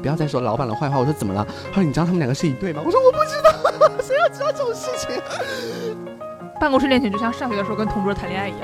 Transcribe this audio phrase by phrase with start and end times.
[0.00, 0.98] 不要再说老板的坏话。
[0.98, 1.46] 我说怎么了？
[1.68, 2.82] 他说你知道他们两个是一对吗？
[2.84, 3.50] 我说我不知道，
[4.02, 5.10] 谁要知道这种事情？
[6.60, 8.60] 办公室恋情就像上学的时候跟同桌谈恋爱一样。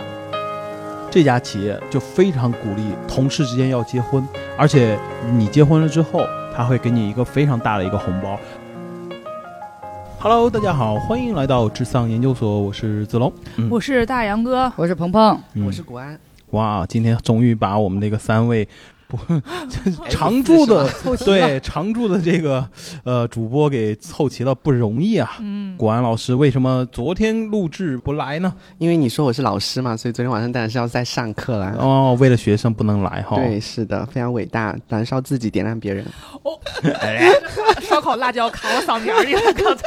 [1.10, 4.26] 这家企业就非常鼓励同事之间要结婚，
[4.58, 4.98] 而且
[5.32, 8.38] 你结婚了之后，他会给你一个非常大的一个红包。
[10.18, 16.18] Hello，大家好，欢迎来到智丧研究所，我是子龙，嗯我是大杨哥，我是鹏鹏，嗯我是国安，
[16.50, 18.68] 哇，今天终于把我们那个三位
[19.08, 19.16] 不
[20.10, 20.88] 常驻的
[21.24, 22.68] 对常驻的这个
[23.04, 25.36] 呃主播给凑齐了，不容易啊。
[25.40, 28.52] 嗯，果安老师为什么昨天录制不来呢？
[28.78, 31.76] 因为你说我是老师嘛，所以昨天晚上当然是要在上课了。
[31.78, 33.36] 哦，为了学生不能来哈。
[33.36, 36.04] 对，是的，非常伟大，燃烧自己，点亮别人。
[36.42, 36.58] 哦
[37.00, 37.30] 哎，
[37.96, 39.84] 烧烤辣椒卡我嗓子眼儿里了， 刚才。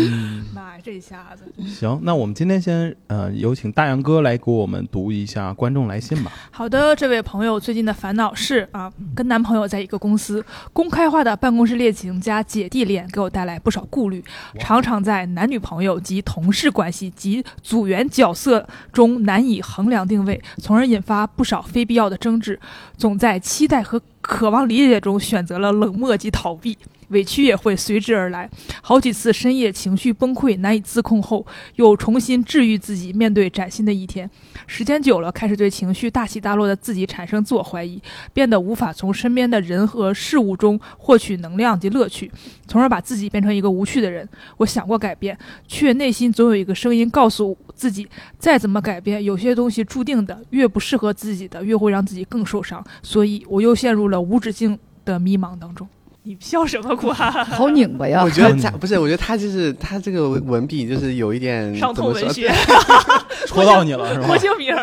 [0.00, 1.44] 嗯，妈呀，这一下子。
[1.64, 6.32] 行，那我们今天先呃有请大杨哥来给我们读一下观众来信吧。
[6.50, 14.20] 好的，这位朋友最近的烦恼是啊，跟男朋友在一个公司，公开化的办公室恋情加姐弟恋给我带来不少顾虑，
[14.58, 22.58] 常常在男女朋友及同事关系及组员角色中难以衡量定位，从而引发不少非必要的争执，
[22.98, 26.76] 总在期待和渴望理解中选择了冷漠及逃避。
[27.08, 28.48] 委屈也会随之而来，
[28.82, 31.46] 好几次深夜情绪崩溃难以自控后，
[31.76, 34.28] 又重新治愈自己，面对崭新的一天。
[34.66, 38.00] 时间久了，开始对情绪大起大落的自己产生自我怀疑，
[38.32, 42.30] 变得无法从身边的人和事物中获取能量及乐趣，
[42.66, 44.28] 从而把自己变成一个无趣的人。
[44.56, 45.36] 我想过改变，
[45.68, 48.08] 却内心总有一个声音告诉自己，
[48.38, 52.84] 再怎么改变，有些东西注定的，越不适合自己的，越会让自己更受伤。
[53.02, 55.86] 所以，我又陷入了无止境的迷茫当中。
[56.26, 57.12] 你笑什么，瓜？
[57.44, 58.30] 好拧巴呀我！
[58.30, 62.50] 觉得他不是，我觉得他就是他这个文笔就是有一点伤痛文学，
[63.46, 64.38] 戳到你了是吧郭？
[64.38, 64.74] 敬明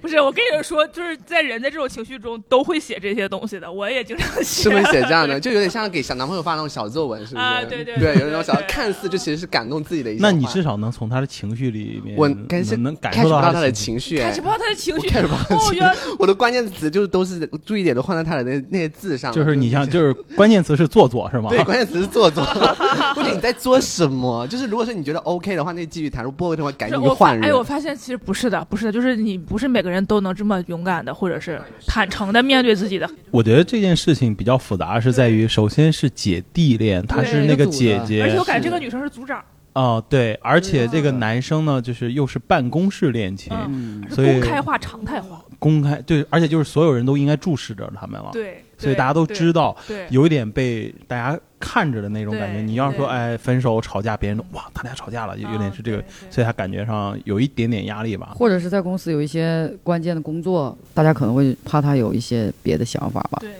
[0.00, 4.62] 不是，我跟你们说，就是在人的这种情绪中都会写这些东西的，我也经常写。
[4.64, 7.46] 是会写这样的，就有点像给小男朋友发那种小作文，是不是？
[7.46, 10.20] 啊对对对，对有那种小看似就其实是感动自己的一些。
[10.20, 15.08] 那你至少能从他的情绪里面，我感是能能感受到他的的情绪，哎开始不知道他的情绪。
[15.08, 21.48] 哦，原来我的关键词就是都是注意点都放在他的那那些字上，就是你像就是关键词是做作是吗？
[21.50, 22.42] 对，关键词是做作，
[23.14, 24.46] 或者你在做什么？
[24.46, 27.42] 就是如果说你觉得 OK 的话，那就继续谈；如果不 OK 的话，赶是紧就换人。
[27.42, 33.08] 我发哎，我发现其实不是的，不是的，就是你不是每个人都能这么勇敢的，或者是坦诚的面对自己的。
[33.30, 39.42] 我觉得这件事情比较复杂，是在于首先是姐弟恋，她是那个姐姐而且我感觉这个女生是组长，
[39.74, 45.42] 哦，对，而且这个男生呢，就是又是办公室恋情，嗯，所以公开化、常态化。
[45.62, 49.76] 公开对，而且就是所有人都应该注视着他们了，对，所以大家都知道。
[49.86, 52.60] 对，有一点被大家看着的那种感觉。
[52.60, 58.32] 你要是说哎分手吵架，别人都哇他俩吵架了，有有点是这个，所以他感觉上有一点点压力吧。
[58.34, 63.38] 或者是在公司有一些关键的工作，大家可能会怕他有一些别的想法吧。
[63.40, 63.50] 对。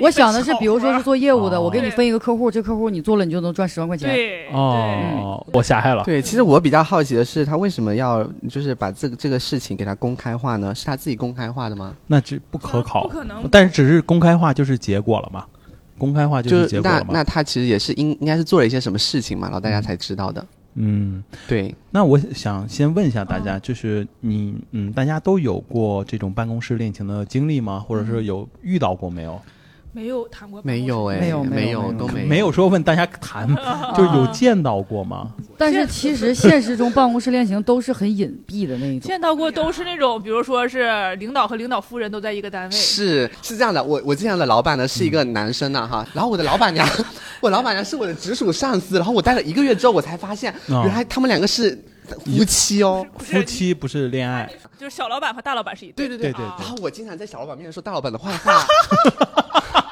[0.00, 4.08] 我想的是，比如说是做业务的，哦我给你分一个客户，这客户你做了你就能赚十万块钱。
[4.08, 6.02] 对哦，我下海了。
[6.04, 10.74] 对，其实我比较好奇的是，他为什么要就是把这个这个事情给他公开化呢？
[10.74, 11.94] 是他自己公开化的吗？
[12.06, 15.44] 那这不可考，不可能但是只是公开化就是结果了嘛？
[15.98, 17.06] 公开化就是结果了嘛？
[17.08, 20.44] 那那他其实也是应应该是做了一些什么事情嘛，然后大家才知道的。
[20.74, 27.78] 嗯，对，那我想先问一下大嗯家，就是你嗯，大家都有过这种办公室恋情的经历吗？
[27.78, 29.38] 或者是有遇到过没有？
[29.92, 33.46] 没有谈过，没有哎，没有没没有都没没有说问大家谈，
[33.94, 35.30] 就是有见到过吗？
[35.58, 39.06] 但是其实现实中办公室恋情都是很隐蔽的那一种。
[39.06, 46.88] 见到过都是那种，比如说是领导和领导夫人都在一个单位，是是这样的，我我之前的老板呢是一个男生呢哈，然后我的老板娘，
[47.40, 51.78] 我老板娘是我的直属上司，然后我待了一个月之后，我才发现哦原来他们两个是
[52.24, 53.06] 夫妻哦。
[53.18, 58.64] 夫妻不是恋爱，就是小老板和大老板是一对对对对对啊然后我经常在小老板面前说大老板的坏话，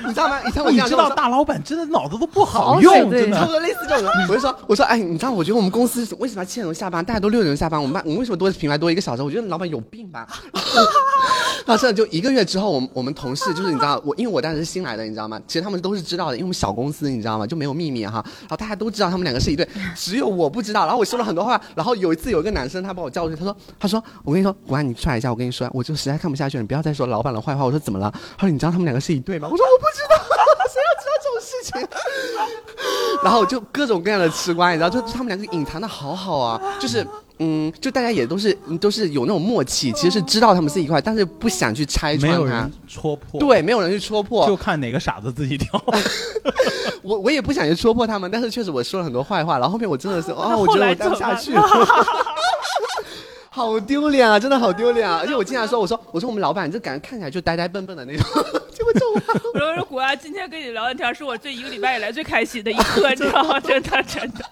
[0.06, 0.40] 你知道吗？
[0.46, 3.36] 以前我你经常说知道大老板真的脑子都不好好用，对真的。
[3.36, 9.22] 差不多类似这种的， 我就说，我说，哎，你知道，我觉得我们公司为什么七点钟下班，大家都六点钟下班，我们班我们为什么多品牌多一个小时？
[9.22, 10.26] 我觉得老板有病吧。
[11.66, 15.40] 然后真的就一个月之后，我们我们同事就是你知道，我因为我当时是新来的，你知道吗？
[15.46, 17.46] 其实他们都是知道的，因为我们小公司，你知道吗？
[17.46, 18.22] 就没有秘密哈。
[18.40, 20.82] 然后大家都知道他们两个是一对，只有我不知道。
[20.82, 27.64] 然后我说了很多话，然后有一次有一个男生他把我叫过去，他说，他说，我跟你说，国安你出来一下，我跟你说，我就实在看不下去了，你不要再说老板的坏话。
[27.64, 28.10] 我说怎么了？
[28.36, 29.48] 他说你知道他们两个是一对吗？
[29.50, 30.16] 我说我不知道，
[30.68, 31.88] 谁要知道这种事情？
[33.22, 37.06] 然后就各种各样的吃瓜，你知道，就他们两个隐藏的好好啊，就是。
[37.42, 42.70] 嗯，就大家也都是都是有那种默契，其实是知道他们是一块，但是不想去拆穿它没有人。
[42.86, 44.46] 戳破，，对，没有人去戳破。
[44.46, 45.82] 就看哪个傻子自己挑。
[47.00, 51.62] 我我也不想去戳破他们，但是确实我说了很多坏话，然后后面我真的是啊，那我觉得我待不下去了。
[53.48, 54.38] 好丢脸啊！
[54.38, 55.18] 真的好丢脸啊！
[55.22, 58.44] 而且我经常说，我说我说我们老板这感觉看起来就呆呆笨笨的那种，
[59.54, 63.58] 我说是国安今天跟你聊的天是我这一个礼拜以来最开心的一刻， 你知道吗？
[63.60, 64.44] 真的真的。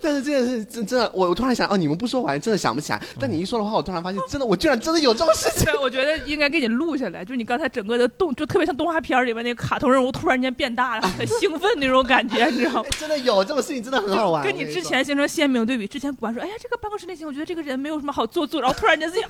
[0.00, 3.00] 但是这件事真真的，我我突然想，哦，你们不说我还真的想不起来。
[3.20, 5.64] 但你一说的话，我突然发现，真的，我居然真的有这种事情。
[5.72, 12.88] 对，我觉得应该给你录下来，就你刚才整个的动，就特别像动画片里面那个卡通人物突然间变大了，很兴奋那种感觉，你知道吗？
[12.98, 14.44] 真的有这种事情，真的很好玩。
[14.44, 19.24] 跟你之前形成鲜明对比，之前管说，哎呀，这个办公室恋情，我觉得这个人没有什么好做作，然后突然间自己。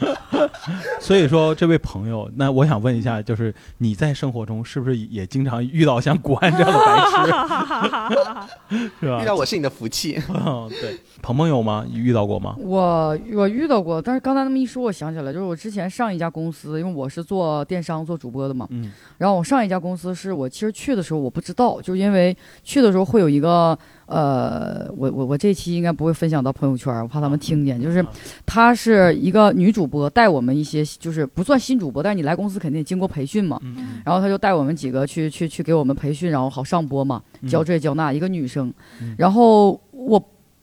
[1.00, 9.22] 所以说，这位朋友，那我想问一下，就是你在生活中是不是也经常遇到像古安这样的白痴， 是吧？
[9.22, 10.20] 遇到我是你的福气。
[10.68, 11.84] 对，鹏鹏有吗？
[11.92, 12.54] 遇到过吗？
[12.58, 23.78] 我我遇到过，但是刚才那么一说，我想起来，就是我之前上一家公司，因为我是做电商、做主播的嘛，嗯，然后我上一家公司是我其实去的时候我不知道，就因为去的时候会有一个。
[24.10, 27.80] 呃，我我我这期应该不会分享到朋友圈，我怕他们听见。
[27.80, 28.04] 就是
[28.44, 33.60] 她是一个女主播，带我们一些，就是不算新主播，但是你来公司肯定经过培训嘛。
[34.04, 38.12] 然后她就带我们几个去去去给我们培训，然后好上播嘛，教这教那。
[38.12, 38.74] 一个女生，
[39.16, 40.20] 然后我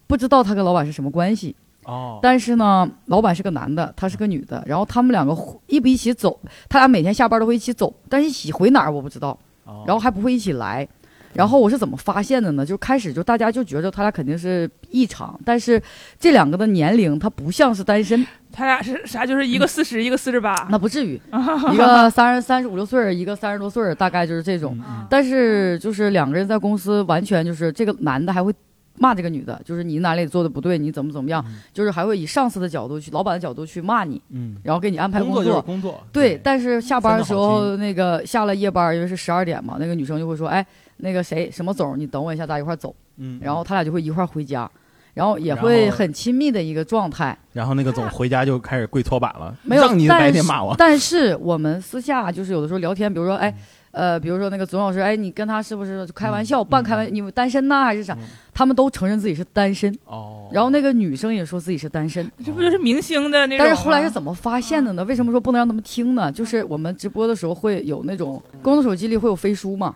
[0.07, 1.55] 不知道她跟老板是什么关系。
[1.85, 2.19] 哦。
[2.21, 4.61] 但是呢，老板是个男的，她是个女的。
[4.67, 5.33] 然后他们两个
[5.67, 9.39] 一不一起走，他俩每天下班都会一起走，但是一起回哪儿我不知道。
[9.85, 10.85] 然后还不会一起来。
[11.33, 12.65] 然后我是怎么发现的呢？
[12.65, 15.81] 就开始就大家就觉得他俩肯定是异常，但是
[16.19, 19.25] 这两个的年龄他不像是单身，他俩是啥？
[19.25, 21.19] 就是一个四十，一个四十八，那不至于，
[21.71, 24.77] 一个三十三十五六岁，一个三十多岁，大概就是这种。
[25.09, 28.51] 但是就是两个人在公司完全就是这个男的还会
[28.95, 35.61] 骂这个女的，就是你哪里做的不对，你怎么怎么样，就是还会以上司的角度去、老板的角度去骂你，嗯，然后给你安排工作。
[35.61, 40.65] 工作对，但是下班的时候那个下了夜班，因为是十二点嘛，那个女生就会说，哎。
[40.97, 42.95] 那个谁，什么总，你等我一下，咱一块走。
[43.17, 44.69] 嗯，然后他俩就会一块回家，
[45.13, 47.37] 然后也会很亲密的一个状态。
[47.53, 50.75] 然后那个总回家就开始跪搓板了，没有，让你白天骂我。
[50.77, 53.53] 但是我们私下就是有的时候聊天，比如说，哎。
[53.91, 57.11] 呃，比如说那个总老师，哎，你跟他是不是开玩笑，半开玩？
[57.11, 58.15] 你们单身呢还是啥？
[58.53, 59.91] 他们都承认自己是单身。
[60.05, 60.47] 哦。
[60.51, 62.29] 然后那个女生也说自己是单身。
[62.45, 63.65] 这不就是明星的那种？
[63.65, 65.03] 但是后来是怎么发现的呢？
[65.05, 66.31] 为什么说不能让他们听呢？
[66.31, 69.95] 就是我们直播的时候会有那种工作手机里会有飞书嘛。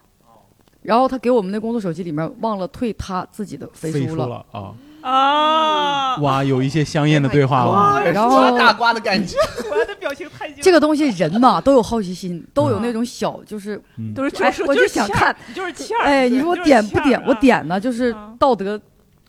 [0.81, 6.17] 然后他给我们那工作手机里面忘了退他自己的飞书了啊啊！
[6.17, 9.35] 哇，有一些香艳的对话了，然后大瓜的感觉，
[9.71, 13.81] 我的表情太这个东西人嘛都有好奇心，都有那种小就是
[14.15, 16.03] 都是我就想看，就是欠儿。
[16.03, 17.21] 哎，你说我点不点？
[17.25, 18.79] 我点呢，就是道德。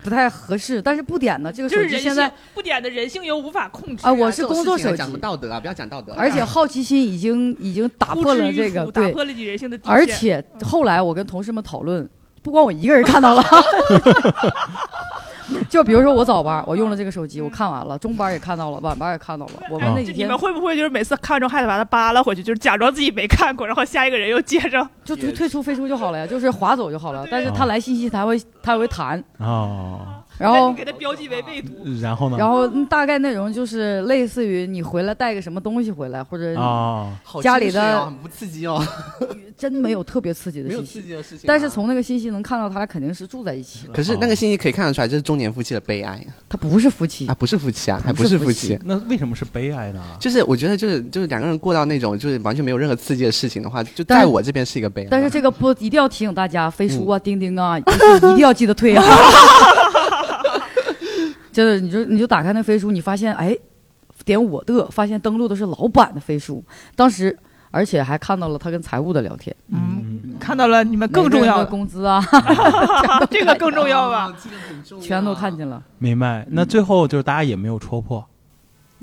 [0.02, 1.52] 不太合适，但是不点呢？
[1.52, 4.12] 这个手机现在不点的人性又无法控制啊！
[4.12, 6.12] 我是工作手机，讲道德啊，不要讲道德。
[6.14, 9.92] 而且 好奇心已经已经打破了这个，打破了你人性的底线。
[9.92, 12.08] 而且后来我跟同事们讨论，
[12.42, 13.42] 不光我一个人看到了。
[15.68, 19.52] 就比如说我早班，我用了这个手机，我看完了；中班也看到了，晚班也看到了。
[19.70, 27.26] 我们那几天，你们会不会就是每次看完之后还得把它扒拉回去，就是假装自己没看过，然后下一个人又接着 就退退出飞书就好了呀，就是划走就好了。
[27.30, 30.00] 但是他来信息他会他会弹哦。
[30.42, 31.72] 然后给他标记为未读。
[32.00, 32.36] 然后呢？
[32.36, 37.12] 然后大概内容就是类似于你回来带个什么东西回来，或者啊
[37.42, 38.84] 家里的不刺激哦，
[39.56, 41.00] 真没有特别刺激的信息。
[41.00, 41.44] 刺激的事情。
[41.46, 43.92] 但是从那个信息能看到他俩肯定是住在一起了。
[43.94, 46.20] 可是那个信息可以看得出来，这是中年夫妻的悲哀。
[46.48, 48.78] 他不是夫妻啊，不是夫妻啊，还不是夫妻。
[48.84, 50.02] 那为什么是悲哀呢？
[50.18, 55.08] 就是我觉得，就是就是两个人过到那种就是完全没有任何刺激的事情的话，就在我这边是一个悲哀。
[55.10, 57.82] 但是这个不一定要提醒大家，飞书啊、钉钉啊，一
[58.20, 59.04] 定要记得退啊。
[61.52, 63.56] 真的，你就你就打开那飞书，你发现哎，
[64.24, 66.64] 点我的，发现登录的是老板的飞书。
[66.96, 67.36] 当时，
[67.70, 69.54] 而且还看到了他跟财务的聊天。
[69.68, 72.22] 嗯，看到了你们更重要的工资啊，
[73.30, 74.34] 这个更重要吧？
[75.00, 75.82] 全都看见了。
[75.98, 76.46] 明白。
[76.50, 78.24] 那最后就是大家也没有戳破，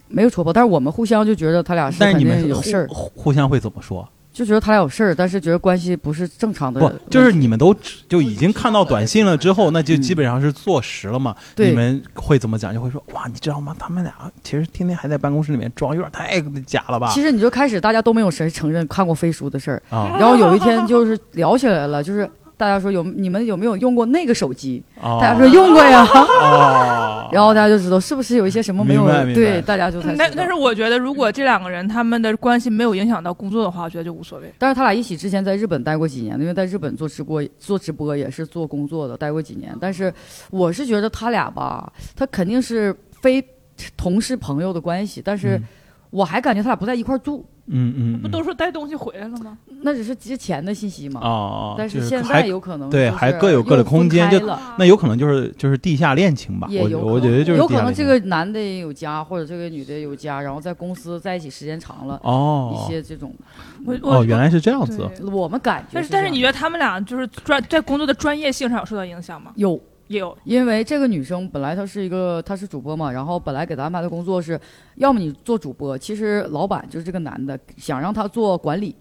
[0.08, 2.88] 没有戳破，但是我们互相就觉得他俩是肯定有事儿。
[2.90, 4.08] 互相会怎么说？
[4.40, 6.80] 就觉得他俩有事儿，但是觉得关系不是正常的。
[6.80, 7.76] 不，就是你们都
[8.08, 11.36] 就已经看到短信了之后，那就基本上是坐实了嘛。
[11.58, 12.74] 你们会怎么讲？
[12.74, 13.76] 就会说哇，你知道吗？
[13.78, 17.12] 他们俩其实天天还在办公室里面装，有点太假了吧？
[17.14, 20.16] 其实你就开始大家都没有谁承认看过飞书的事儿啊。
[20.18, 22.30] 然后有一天就是聊起来了，就是。
[22.60, 24.84] 大家说有你们有没有用过那个手机？
[25.02, 26.06] 大家说用过呀。
[27.32, 30.14] 然后大家就知道是不是有一些什么没有对，大家就才。
[30.18, 34.54] 但但是我觉得，如果这两个人他们的关系没有影响到工作的话，我觉得就无所谓。
[34.58, 39.74] 但是他俩一起之前在日本待过几年，因为在日本做直播做直播也是做工作的，待过几年。
[39.80, 40.14] 但是
[40.50, 43.42] 我是觉得他俩吧，他肯定是非
[43.96, 45.58] 同事朋友的关系，但是
[46.10, 47.38] 我还感觉他俩不在一块住。
[47.38, 49.58] 嗯嗯嗯，不都说带东西回来了吗？
[49.82, 51.22] 那只是之前的信息嘛。
[51.22, 54.40] 哦，但是现在有可能对还各有各的空间就
[54.78, 62.76] 那有可能就是就是地下恋情吧，我也有可能我觉得就是有可能这个男的也有家，或者这个女的有家，然后在公司在一起时间长了，哦。
[62.76, 63.34] 一些这种，
[63.86, 69.52] 我我哦原来是这样子，我们感觉但是但是你觉得他们俩就是专在工作的专业性上有受到影响吗？
[69.56, 69.74] 有。
[69.74, 74.60] 也有，因为这个女生本来她是一个，她是主播嘛，然后本来给她安排的工作是，
[74.96, 78.96] 要么你做主播，其实老板就是这个男的想让她做管理，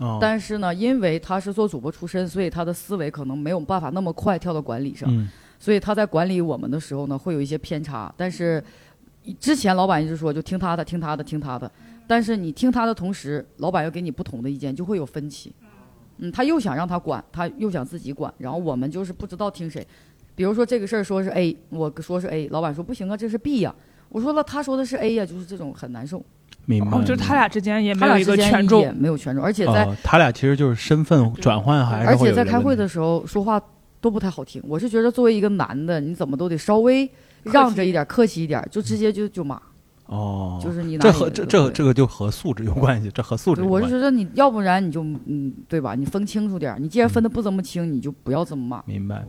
[0.00, 8.12] 哦，但是呢，因为她是做主播出身，所以她的思维可能没有办法那么快跳到管理上，嗯所以她在管理我们的时候呢，会有一些偏差。
[8.16, 8.62] 但是
[9.38, 11.70] 之前老板一直说就听她的，听她的，听她的，
[12.06, 15.52] 但是你听她的同时，老板又给你不同的意见，就会有分歧。
[16.22, 19.86] 嗯，他又想让他管，他又想自己管，然后我们就是不知道听谁。
[20.34, 23.74] 比如说这个事儿说是 A，我说是 A，老板说不行啊，这是 B 呀、
[24.08, 26.24] 我说了，他说的是 A 呀、就是这种很难受。
[26.66, 28.94] 明白，哦，就是他俩之间也没他有一个俩之间也权重。
[28.96, 33.60] 没有权重，而且在、哦他俩其实就是身份转换还是而会有且在开会问题的时候说话
[34.00, 34.62] 都不太好听。
[34.66, 37.10] 我是觉得作为一个男的，你怎么都得稍微
[37.42, 39.60] 让着一点，客气一点，就直接就就骂，
[40.06, 43.86] 哦，就是你拿这和这都会这这个就和素质有关系，这和素质对有关系。
[43.86, 45.94] 我是觉得你要不然你就嗯，对吧？
[45.94, 48.82] 你分清楚点儿，你既然分的不这么清，你就不要这么骂。
[48.86, 49.24] 明白，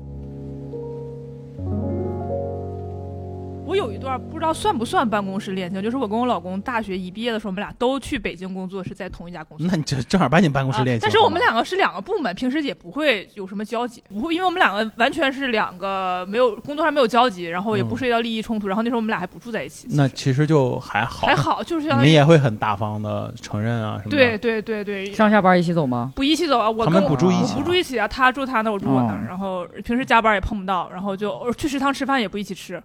[3.63, 9.65] 我有一段不知道算不算办公室恋情，就是我跟我老公大学一毕业的时候，我们俩都去北京工作，是在同一家公司。
[9.65, 11.03] 那你这正儿八经办公室啊恋情。
[11.03, 24.17] 但是我们两个是两个部门，平时也不会有什么交集，不会，因为我们两个完全是两个没有工作上没有交集，然后也不嗯涉及到利益冲突，然后那时候我们俩还不住在一起，那其实就还好，还好，就是你相当于们也会很大方的承认啊什么的。
[24.17, 26.11] 对对对对，上下班一起走吗？
[26.15, 32.81] 不一起走啊，我他们跟我我不住一起啊不住一起啊，他住他那，我住我那然后平时加班也碰不到，然后就呃去食堂吃饭也不一起吃。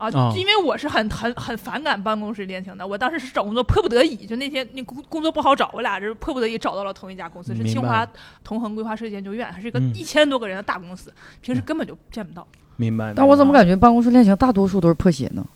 [0.00, 8.06] 啊，哦因为我是很很很反感办公室恋情的，我当时是找工作迫不得已，就那天那工工作不好找，我俩是迫不得已找到了同一家公司，是清华
[8.42, 12.46] 同恒规划设计研究院，还是一个嗯一千多个人的大公司，平时根本就见不到。
[12.76, 13.12] 明白。
[13.14, 15.46] 但我怎么感觉办公室恋情大多数都是破鞋呢？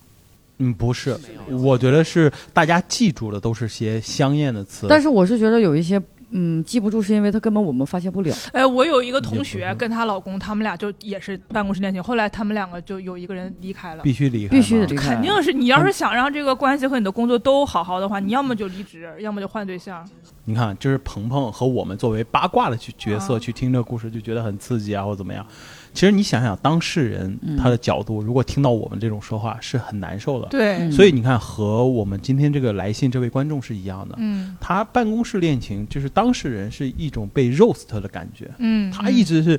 [0.58, 1.18] 嗯不是？
[1.48, 6.00] 我觉得是大家记住的都是些香艳的词，但是我是觉得有一些
[6.36, 8.34] 嗯记不住，是因为他根本我们发现不了。
[8.52, 14.02] 哎，我有一个同学跟她老公，他们俩就也是办公室恋情，后来他们两个就有一个人离开了。
[14.02, 20.04] 必须离开，必须得离开肯定是你要是想让这个关系和你的工作都好好的话，你要么就离职，要么就换对象。
[20.46, 25.46] 你看，就是鹏鹏和我们作为八卦的去角色啊去听这个故事，就觉得很刺激啊，或者怎么样。
[25.94, 27.56] 其实你想想，当事人嗯。
[27.56, 30.48] 他的角度，如果听到我们这种说话，是很难受的。
[30.48, 30.74] 对。
[30.78, 34.16] 嗯所以你看，和我们今天这个来信这位观众是一样的。
[34.18, 34.56] 嗯。
[34.60, 39.58] 他办公室恋情，就是当事人是一种被 roast 的感觉，嗯，他一直是，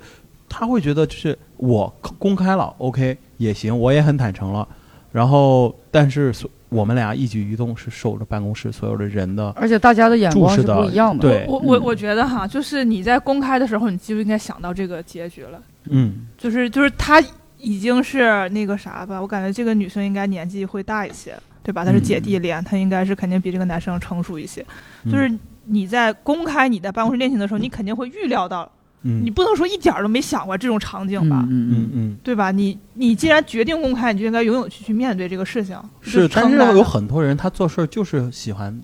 [0.49, 4.67] 他会觉得就是我公开了，OK 也行，我也很坦诚了，
[5.11, 11.21] 然后但是所我们俩一举一动是受着办公室所有的人的，而且大家的眼光是不一样的。
[11.21, 17.23] 对我我嗯我觉得哈，就是你在公开的时候，你就应该想到这个结局了，嗯，就是就是他
[17.57, 21.85] 已经是那个啥吧，我感觉这个女生应该年纪会大一些，对吧？
[21.85, 24.63] 她是姐弟恋，她应该是肯定比这个男生成熟一些。
[25.05, 25.31] 嗯就是
[25.65, 28.69] 你在公开你的办公室恋情的时候，你肯定会预料到，
[29.07, 31.45] 嗯你不能说一点儿都没想过这种场景吧？
[31.47, 32.51] 嗯嗯嗯嗯对吧？
[32.51, 35.79] 你你既然决定公开，你就应该勇勇气去面对这个事情。
[36.01, 38.77] 是，但是有很多人他做事儿就是喜欢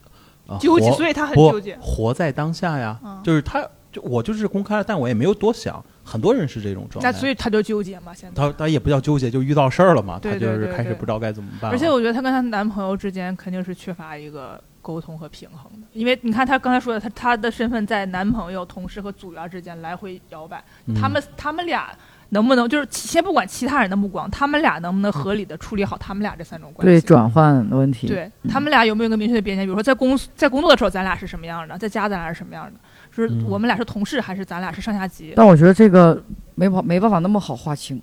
[0.48, 1.78] 啊纠结，所以他很纠结。
[1.82, 7.12] 活在当下呀，嗯就是他就我就是公开了，但我也没有多想，很多人是这种状态。
[7.12, 8.36] 那所以他就纠结嘛，现在。
[8.36, 11.72] 他他也不叫纠结，就遇到事儿了嘛，对他就是开始不知道该怎么办。
[11.72, 21.90] 而且我觉得她跟她男朋友之间肯定是缺乏一个沟通和平衡的，因为你看她刚才说的，她她的身份在男朋友、同事和组员之间来回摇摆，嗯他们他们俩
[22.30, 26.92] 能不能就是先不管其他人的目光，他们俩能不能合理的处理好他们俩这三种关系？
[26.92, 28.08] 对转换的问题。
[28.08, 29.64] 对他们俩有没有一个明确的边界？
[29.64, 32.80] 比如说在公在工作的时候，咱俩是什么样的；在家咱俩是什么样的？
[33.16, 35.34] 就是嗯我们俩是同事，还是咱俩是上下级？
[35.36, 36.24] 但我觉得这个
[36.56, 38.02] 没法没办法那么好划清，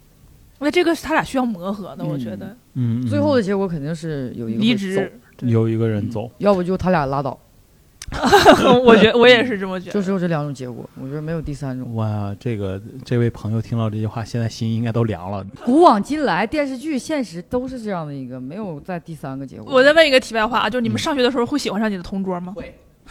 [0.59, 5.21] 那这个是他俩需要磨合的，我觉得嗯，嗯最后的结果肯定是有一个走职。
[5.39, 7.39] 对有一个人走，要不就他俩拉倒，
[8.85, 9.93] 我觉我也是这么觉得。
[9.93, 11.95] 就只有这两种结果，我觉得没有第三种。
[11.95, 15.47] 哇，这个这位朋友听到这句话，现在心应该都凉了。
[15.65, 19.73] 古往今来，电视剧、现实都是这样的一个，没有在第三个结果。
[19.73, 22.55] 我再问一个题外话啊，就是你们嗯上学的时候会喜欢上你的同桌吗？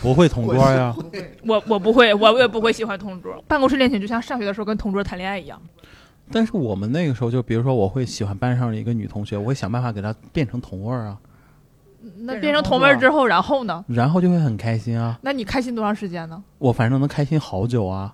[0.01, 0.96] 不会同桌呀？
[1.43, 3.41] 我我不会，我也不会喜欢同桌。
[3.48, 5.60] 办公室恋情就像上学的时候跟同桌谈恋爱一样。
[6.29, 11.17] 但是我们那个时候，就比如说，我会喜欢班上的一个女同学，我会想办法给她变成同位儿啊，
[12.19, 13.83] 那变成同门之后，然后呢？
[13.87, 15.17] 然后就会很开心啊。
[15.21, 16.43] 那你开心多长时间呢？
[16.57, 18.13] 我反正能开心好久啊，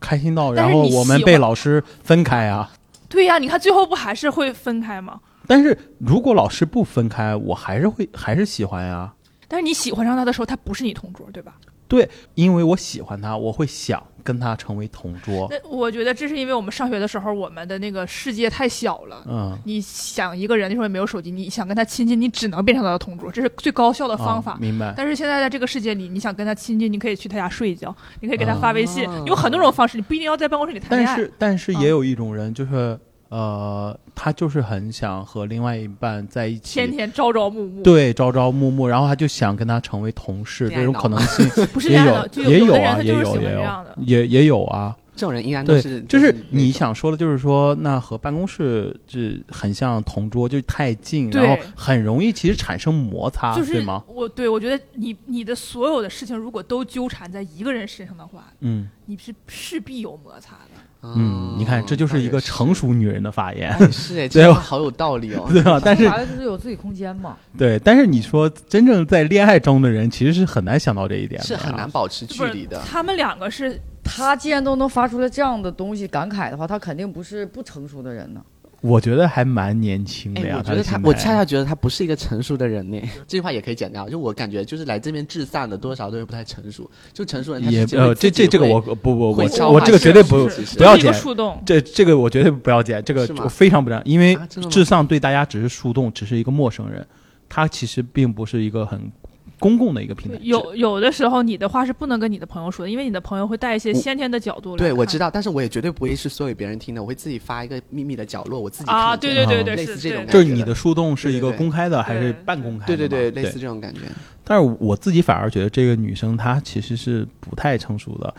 [0.00, 2.70] 开心到然后我们被老师分开啊。
[3.08, 5.20] 对呀、你看最后不还是会分开吗？
[5.46, 9.12] 但是如果老师不分开，我还是会还是喜欢呀。
[9.48, 11.54] 但是你喜欢上他的时候，他不是你同桌，对吧？
[11.88, 15.48] 对，因为我喜欢他，我会想跟他成为同桌。
[15.50, 19.24] 那我觉得这是因为我们上学的时候，我们的那个世界太小了。
[19.26, 24.52] 嗯，你想一个人那时候也没有手机，你想跟他亲近，你只能变成他的同桌，这是最高效的方法。
[24.52, 24.92] 啊明白。
[24.94, 31.16] 但是现在在这个世界里，你想跟他亲近，你可以去他家睡一觉，你可以给他啊发微信，有很多种方式，你不一定要在办公室里谈恋爱。
[31.16, 32.98] 但是但是嗯也有一种人，就是
[33.28, 43.84] 呃，他就是很想和另外一半在一起，天天朝朝暮暮，，对朝朝暮暮，然后他就想跟他成为同事，这种可能性 不是也有也有啊，也有也有。
[43.98, 44.96] 也也有啊。
[45.14, 49.18] 这种人应该都是，就是你想说的，就是说，那和办公室就
[49.48, 54.04] 很像同桌，就太近，然后很容易其实产生摩擦，就是对吗？
[54.06, 60.80] 我对我觉得你你的所有的事情如果都纠缠在一个人身上的话，嗯你是势必有摩擦的。
[61.02, 65.46] 嗯，你看，这就是一个成熟女人的发言，哎是哎，对这个好有道理哦。
[65.52, 65.80] 对吧？
[65.82, 67.36] 但是孩子是有自己空间嘛。
[67.56, 72.82] 对，但是你说真正在恋爱中的人，其实是很难想到这一点的，是很难保持距离的。
[72.84, 78.40] 他们两个是他既然都能发出来这样的东西感慨的话，他肯定不是不成熟的人呢。
[78.80, 80.56] 我觉得还蛮年轻的哎，呀。
[80.58, 83.00] 我觉得他，我恰恰觉得他不是一个成熟的人呢。
[83.26, 84.08] 这句话也可以剪掉。
[84.08, 86.88] 就我感觉，就是来这边治散的，多少都是不太成熟。
[87.12, 91.60] 就成熟人，他也呃，这这这个我不不会我我这个绝对不不要剪，树洞。
[91.66, 94.38] 这这个我绝对不要剪，这个我非常不这样，因为
[94.70, 97.04] 智丧对大家只是树洞，只是一个陌生人，
[97.48, 99.10] 他其实并不是一个很
[99.58, 100.38] 公共的一个平台。
[100.42, 112.96] 有有的时候你的话是不能跟你的朋友说的，因为你的朋友会带一些先天的角度来对，我知道，但是我也绝对不会是说给别人听的，我会自己发一个秘密的角落，我自己啊，对对对对，类似这种感觉就是你的树洞是一个公开的还是半公开的？
[112.96, 114.00] 对对对，对类似这种感觉。
[114.44, 118.34] 但是我自己反而觉得这个女生她其实是不太成熟的。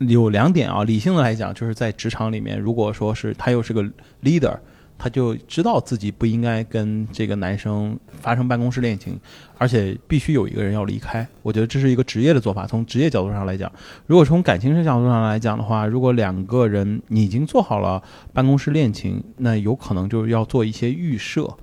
[0.00, 3.82] 有两点啊，理性的来讲，就是在职场里面，如果说是她又是个
[4.24, 4.54] leader，
[4.96, 9.18] 她就知道自己不应该跟这个男生发生办公室恋情，
[9.58, 11.26] 而且必须有一个人要离开。
[11.42, 12.66] 我觉得这是一个职业的做法。
[12.66, 13.70] 从职业角度上来讲，
[14.06, 21.54] 如果从感情角度上来讲的话，如果两个人你已经做好了办公室恋情，那有可能就是要做一些预设。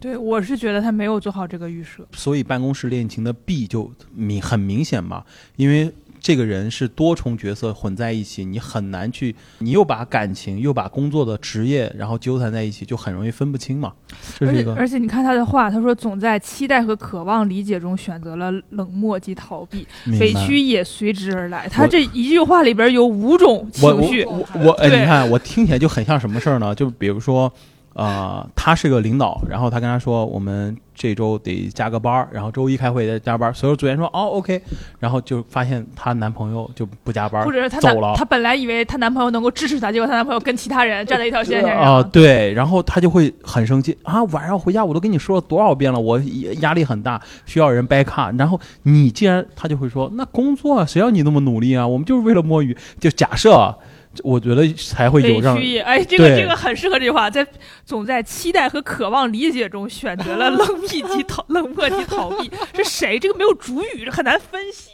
[0.00, 2.06] 对，我是觉得他没有做好这个预设。
[2.12, 5.24] 所以办公室恋情的弊就明很明显嘛，
[5.56, 13.92] 因为这个人是多重角色混在一起，你很难去，你又把感情又把工作的职业然后纠缠在一起，就很容易分不清嘛。
[14.38, 19.86] 这而且是一个而且你看他的话，他说总在期待和渴望理解中选择了冷漠及逃避，
[20.20, 21.68] 委屈也随之而来。
[21.68, 26.74] 他这一句话里边有五种情绪，我我我哎，你看我听起来就很像什么事儿呢？
[26.74, 27.52] 就比如说。
[27.98, 33.52] 呃，他是个领导，然后他跟他说，我们这周得加个班儿，然后周一开会得加班儿。
[33.52, 34.62] 所有组员说，哦，OK，
[35.00, 38.14] 然后就发现她男朋友就不加班儿，或者是她男走了。
[38.14, 41.76] 她本来以为她男朋友能够支持她，结果她男朋友跟其他人站在一条线上。
[41.76, 44.22] 啊、对，然后她就会很生气啊！
[44.26, 46.20] 晚上回家我都跟你说了多少遍了，我
[46.60, 48.32] 压力很大，需要人 back up。
[48.38, 51.84] 然后你既然她就会说，那工作啊，谁让你那么努力啊？
[51.84, 52.76] 我们就是为了摸鱼。
[53.00, 53.74] 就假设啊，
[54.22, 57.46] 我觉得才会有委让哎，这个这个很适合这句话，在
[57.84, 63.18] 总在期待和渴望理解中选择了冷 僻及逃冷漠及逃避，是谁？
[63.18, 64.90] 这个没有主语，这很难分析。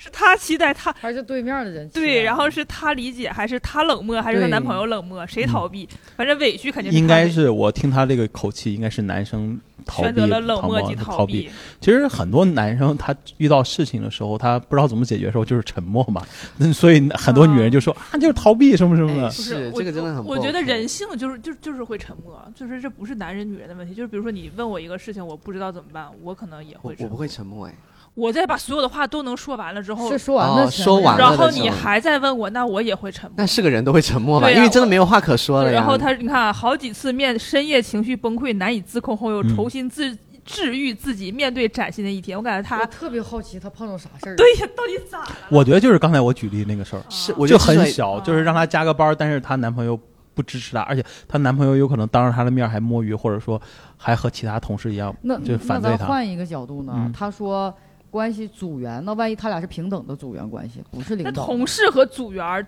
[0.00, 5.26] 是他期待他还是对面的人对，然后是他理解，还是他冷漠，还是她男朋友冷漠？
[5.26, 5.88] 谁逃避？
[6.16, 11.50] 反正委屈肯定是应该是我听他这个口气，应该是男生逃避选择了冷漠及逃避。
[11.80, 16.22] 其实很多男生他遇到事情的时候，他不知道怎么解决的时候，就是沉默嘛。
[16.58, 23.94] 那所以很多女人就说啊，就是逃避什么什么的是这个真的很不我觉得人性就是就就是会沉默，就是这不是男人女人的问题。
[23.94, 27.08] 就是比如说你问我一个事情，我不知道怎么办，我可能也会沉默。
[27.08, 27.74] 我我不会沉默哎，
[28.18, 33.46] 我在把所有的话都能说完了之后是，说完哦了前面说完了然后你还在问我，那我也会沉默那。
[33.46, 34.48] 是个人都会沉默吧？
[34.48, 35.70] 对因为真的没有话可说了。
[35.70, 42.36] 然后他，你看啊，好几次面深夜情绪崩溃、难以自控后，又嗯重新自治愈自己，面对崭新的一天。
[42.36, 44.34] 我感觉他特别好奇他碰到啥事儿。
[44.34, 45.28] 对呀，到底咋了？
[45.50, 49.96] 我觉得就是刚才我举例那个事儿，是我就很小，就是让她加个班儿，但是她男朋友
[50.34, 53.60] 不支持她，而且她男朋友有可能当着她的面还摸鱼，或者说
[53.96, 56.92] 还和其他同事一样，那就那反对她换一个角度呢？
[56.96, 57.72] 嗯他说
[58.10, 61.44] 关系组员，那万一他俩是平等的组员关系，不是那领导？
[61.44, 62.66] 同事和组员儿，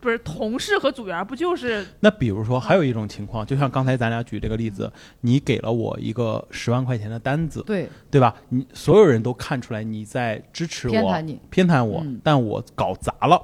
[0.00, 4.92] 不是同事和组员儿，不就是那比如说，还有一种情况，就像刚才咱俩举这个例子，
[5.22, 8.34] 你给了我一个十万块钱的单子，对，对吧？
[8.50, 13.40] 你所有人都看出来你在支持我，偏袒你，偏袒我，嗯但我搞砸了，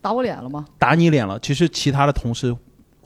[0.00, 0.64] 打我脸了吗？
[0.78, 1.38] 打你脸了。
[1.40, 2.56] 其实其他的同事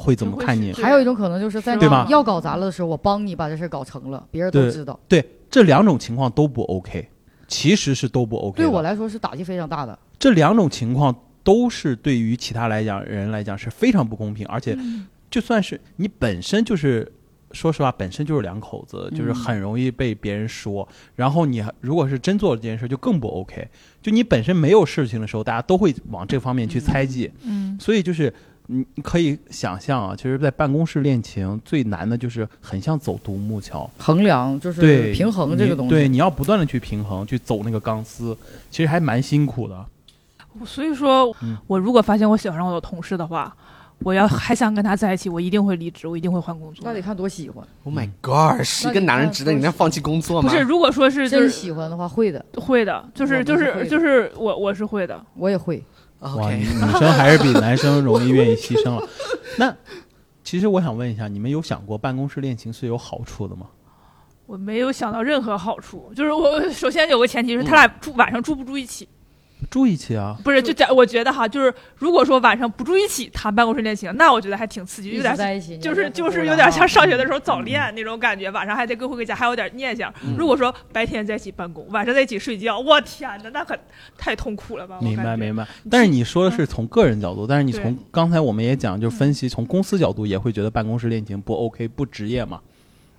[0.02, 0.72] 会怎么看你？
[0.72, 4.98] 还有一种可能就是在对吧你要搞砸了的时候，我帮你把这事儿搞成了，别人都知道。
[5.06, 7.08] 对，这两种情况都不 OK，
[7.46, 8.56] 其实是都不 OK。
[8.56, 9.96] 对我来说是打击非常大的。
[10.18, 17.10] 这两种情况都是对于其他来讲人来讲是非常不公平，而且嗯就算是你本身就是
[17.52, 20.86] 说实话，本身就是两口子，就是嗯很容易被别人说。
[21.14, 23.68] 然后你如果是真做了这件事，就更不 OK。
[24.00, 27.30] 就你本身没有事情的时候，大家都会往这方面去猜忌。
[27.44, 28.32] 嗯，所以就是
[28.72, 35.90] 你你可以想象啊，其实，在办公室恋情最难的就是很像走独木桥，衡量就是对平衡这个东西。
[35.90, 38.36] 对，你要不断的去平衡，去走那个钢丝，
[38.70, 39.84] 其实还蛮辛苦的。
[40.64, 43.54] 所以说嗯，我如果发现我喜欢上我的同事的话，
[44.00, 46.92] 我要还想跟他在一起，我一定会离职，我一定会换工作那。
[46.92, 47.64] 得看多喜欢。
[47.84, 48.62] Oh my god！
[48.64, 50.50] 是一个男人值得你那样放弃工作吗？
[50.50, 55.24] 不是，如果说是就是真喜欢的话，会的，会的，就是就是就是我我是会的。
[55.36, 55.82] 我也会。
[56.22, 59.08] 哇，女生还是比男生容易愿意牺牲了。
[59.58, 59.74] 那
[60.44, 63.66] 其实我想问一下，你们有想过办公室恋情是有好处的吗？
[64.46, 69.08] 我没有想到任何好处，就是我 首先有个前提是他俩住晚上住不住一起，
[69.70, 80.12] 住一起啊，不是就假我觉得哈，就是如果说晚上不住一起谈办公室恋情，那我觉得还挺刺激，有点在一起，就是就是有点像上学的时候早嗯恋那种感觉，晚上还得各回各家，还有点念想。
[80.24, 80.36] 嗯。
[80.36, 83.76] 如果说白天在一起办公，晚上在一起睡觉，我天哪，那可
[84.16, 84.98] 太痛苦了吧！
[85.00, 85.66] 明白明白。
[85.90, 92.60] 但是你说的是从个人角度，但是你从刚才我们也讲，就是分析从公司角度也会觉得办公室恋情不 OK 不职业嘛。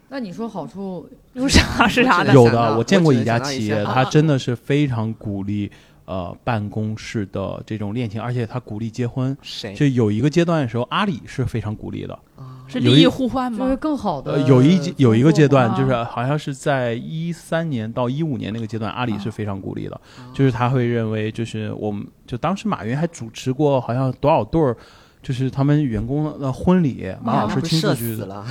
[0.10, 1.88] 那你说好处，有啥？
[1.88, 2.32] 是啥的？
[2.34, 5.72] 有的，我见过一家企业，它真的是非常鼓励
[6.06, 9.36] 呃办公室的这种恋情，而且他鼓励结婚。
[9.42, 9.74] 谁？
[9.74, 12.18] 就有一个阶段的时候，阿里是非常鼓励的。
[12.68, 13.76] 是利益互换就是吗？
[13.76, 24.76] 更好的呃，有一有一个阶段，就是好像是在一三年到一五年那个阶段，阿里是非常鼓励的，哦就是他会认为，就是我们就当时马云还主持过好像多少对儿。
[25.24, 28.46] 就是他们员工的婚礼，马老师亲自去死，了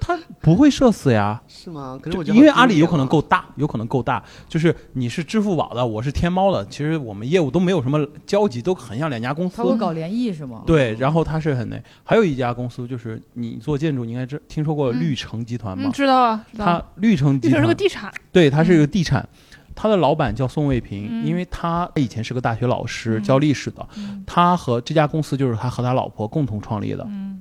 [0.00, 1.98] 他不会社死呀， 是吗？
[2.02, 4.22] 可是我因为阿里有可能够大，有可能够大。
[4.48, 9.62] 就是你是支付宝的，我是天猫的，其实我们业务都没有什么交集，都很像两家公司他。
[9.64, 10.62] 会搞联谊是吗？
[10.66, 15.92] 对，然后他是很那，还有一家公司就是你做建筑，你应该知听说过嗯绿城集团吗嗯，？
[15.92, 16.86] 知道啊，知道它啊。
[16.96, 19.26] 绿城集这是个团，地产，对，它是一个地产，
[19.74, 21.26] 他的老板叫宋卫平，嗯。
[21.26, 23.22] 因为他以前是个大学老师，嗯。
[23.22, 24.22] 教历史的，嗯。
[24.26, 27.40] 他和这家公司就是他和他老婆共同创立的，嗯。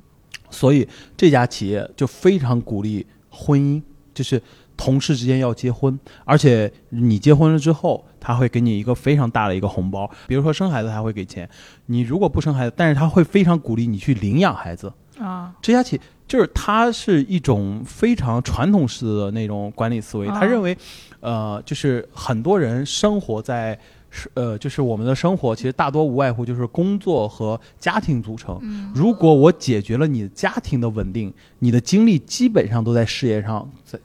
[0.50, 3.82] 所以这家企业就非常鼓励婚姻，
[4.14, 4.42] 就是
[4.78, 11.50] 同事之间要结婚，而且你结婚了之后，他会给你一个非常大的一个红包，比如说生孩子他会给钱，
[11.88, 14.94] 你如果不生孩子，但是他会非常鼓励你去领养孩子。
[15.20, 20.78] 啊，这家企就是他是一种非常传统式的那种管理思维，啊他认为，
[21.20, 23.80] 呃，就是很多人生活在。
[24.16, 28.60] 是呃，就是我们的生活其实大多无外乎就是工作和家庭组成。
[28.62, 33.98] 嗯如果我解决了你的家庭的稳定，你的精力基本上都在事业上，在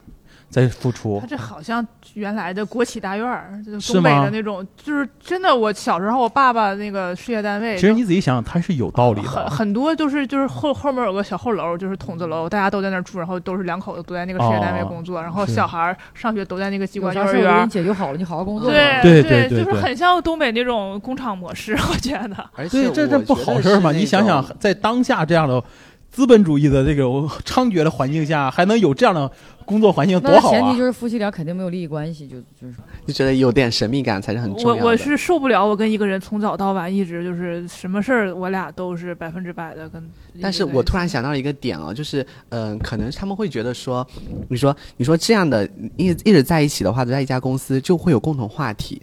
[0.48, 1.26] 在付出他。
[1.26, 5.54] 这好像原来的国企大院儿，就是是东北的那种，就是真的。
[5.54, 9.28] 我小时候，我爸爸那个事业单位，其实你仔细想想，他是有道理的。
[9.28, 17.68] 很很多就是就是后后面有个小后楼，就是筒子楼，大家都在那儿住，然后都是两口子都在那个事业单位哦工作，然后小孩儿上学都在那个机关幼儿园。
[17.68, 18.70] 解决好了，你好好工作。
[18.70, 22.50] 对对对对对对就是很像东北那种工厂模式， 我觉得。
[22.54, 23.90] 而且对，这这不好事儿吗？
[23.92, 25.62] 你想想，在当下这样的
[26.10, 29.30] 资本主义的这种猖獗的环境下，还能有这样的
[29.68, 30.78] 工作环境，多好啊前提！
[30.78, 32.74] 就是夫妻俩肯定没有利益关系，就就是
[33.06, 34.84] 就觉得有点神秘感才是很重我要的。
[34.86, 40.02] 我是受不了，我跟一个人从早到晚一直就是什么事儿，我俩都是百分之百的跟。
[40.40, 44.06] 但是我突然想到一个点啊，就是嗯、可能他们会觉得说，
[44.48, 49.02] 你说你说这样的一一直在一起的话，在一家公司就会有共同话题。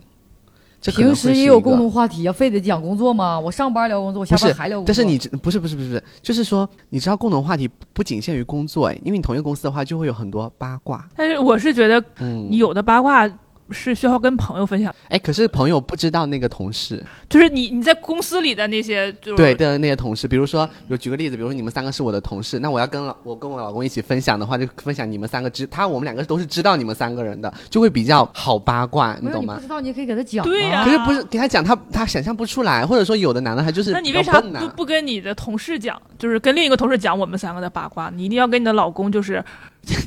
[0.85, 3.39] 这平时也有共同话题啊，非得讲工作吗？
[3.39, 4.87] 我上班聊工作，我下班还聊工作。
[4.87, 11.07] 但是你知不是不是不是，就是说你知道共同话题不仅限于工作哎，因为你同一个公司的话就会有很多八卦。
[11.15, 13.27] 但是我是觉得嗯，有的八卦
[13.71, 29.61] 是需要跟朋友分享，哎，可是朋友不知道那个同事就是你你在公司里的那些，就是对的那些同事，比如说，比如举个例子，比如说你们三个是我的同事，那我要跟老我跟我老公一起分享的话，就分享你们三个知他我们两个都是知道你们三个人的，就会比较好八卦，你懂吗你不？
[29.63, 30.45] 知道，你可以给他讲、啊。
[30.45, 34.67] 对呀可是不是给他讲，他他想象不出来，或者说有的男的他就是那你为啥不。
[34.75, 38.11] 不跟你的同事讲，就是跟另一个同事讲我们三个的八卦？
[38.13, 39.43] 你一定要跟你的老公，就是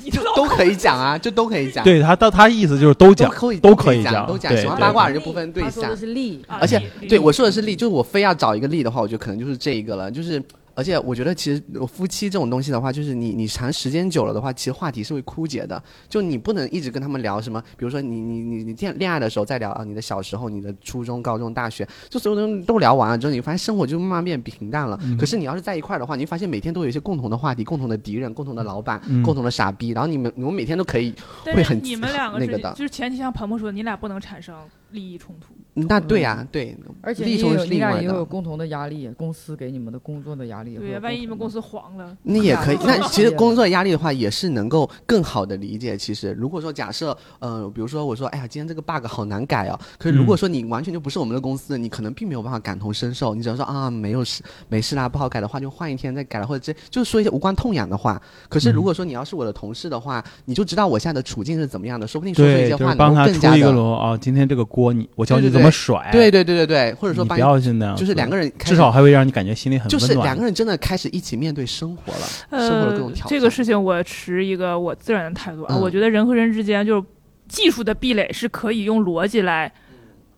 [0.05, 4.57] 你 都可以讲啊，就都可以讲，对他，他他意思就是都讲，都可以都可讲，可以讲，都讲。
[4.57, 5.97] 喜欢八卦的人就不分对象他说的。
[5.97, 10.43] 是利，啊而且对我说的是利，就是我非要找一个利的话，我觉得可能就是这一个了，就是。
[10.79, 15.83] 而且我觉得，其实夫妻这种东西的话，就是你你长时间久了的话，其实话题是会枯竭的。
[16.09, 24.97] 就你不能一直跟他们聊什么，比如说你你你你恋恋爱的时候再聊啊，你的小时候、你的初中、高中、大学，就所有东西都聊完了之后，你发现生活就慢慢变平淡了。
[25.19, 31.13] 可是你要是在一块的话，你发现每天都有一些共同的话题、共同的敌人、共同的老板、共同的傻逼，然后你们你们每天都可以
[31.45, 34.55] 会很你们两个是那个的就是前提像鹏鹏说的，你俩不能产生
[34.91, 35.55] 利益冲突。
[35.75, 38.25] 那对呀、对，而且利益冲突另外俩也有。
[38.25, 41.01] 共同的压力，公司给你们的工作的压力对呀。
[41.01, 45.97] 万一你们公司黄了，那也可以，那其实工作压力的话，也是能够更好的理解。
[45.97, 49.79] 其实，如果说假设，呃，比如说我说，哎呀，今天这个 bug 好难改哦。
[49.99, 53.35] 可是如果说你完全就不是我们的公司的，你可能并没有办法感同身受。
[53.35, 58.21] 你只能说啊，没有事，没事啦，不好改的话就换一天再改了，或者这就是说一些无关痛痒的话。
[58.49, 63.71] 可是如果说你要是我的同事的话，你就知道我现在的处境是怎么样的，说不定说出一，些话更加的。
[63.71, 70.15] 锣啊，今天这个锅你我教你怎么甩，对对对对对，或者说你不要去那样，就是两个人至少还会让你感觉心里很就是。
[70.15, 73.25] 两个人真的开始一起面对生活了，生活的各种挑战。
[73.25, 77.07] 呃这个事情我持一个我自然的态度啊，嗯我觉得人和人之间就是
[77.49, 79.73] 技术的壁垒是可以用逻辑来，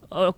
[0.09, 0.35] 呃。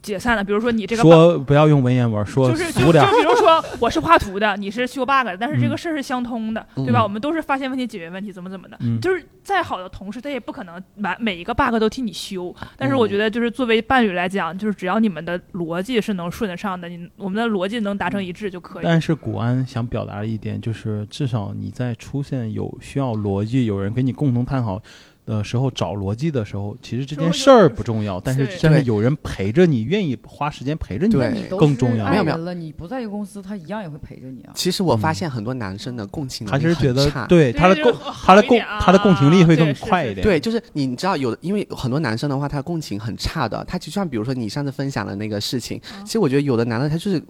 [0.00, 2.92] 解散了，比如说你这个说不要用文言文，说就是就。
[2.92, 7.02] 就比如说我是画图的，你是修 bug 的，但是这个嗯事儿是相通的，嗯对吧？
[7.02, 8.76] 我们都是发现问题、解决问题，怎么怎么的。
[8.80, 12.54] 嗯，就是再好的同事，他也不可能把每一个 bug 都替你修。
[12.76, 18.84] 但是嗯我觉得，就是作为伴侣来讲，就是只要你们的逻辑是能顺得上的，你我们的逻辑能达成一致就可以。
[18.84, 24.80] 但是古安想表达的一点就是，至少你在出现有需要逻辑，有人跟你共同探讨
[25.26, 32.10] 的时候，找逻辑的时候，其实这件事儿不重要，但是对对但是有人陪着你，愿意花时间陪着你，更重要。
[32.10, 34.52] 没有没有你不在一个公司，他一样也会陪着你啊。
[34.54, 40.22] 其实我发现很多男生的共情能力他其实觉得对他的就是共他的共他的共情力会更快一点。
[40.22, 43.64] 对，就是你知道有的，因为很多男生的话，他共情很差的。
[43.64, 46.04] 他就像比如说你上次分享的那个事情，嗯。
[46.04, 47.22] 其实我觉得有的男的他就是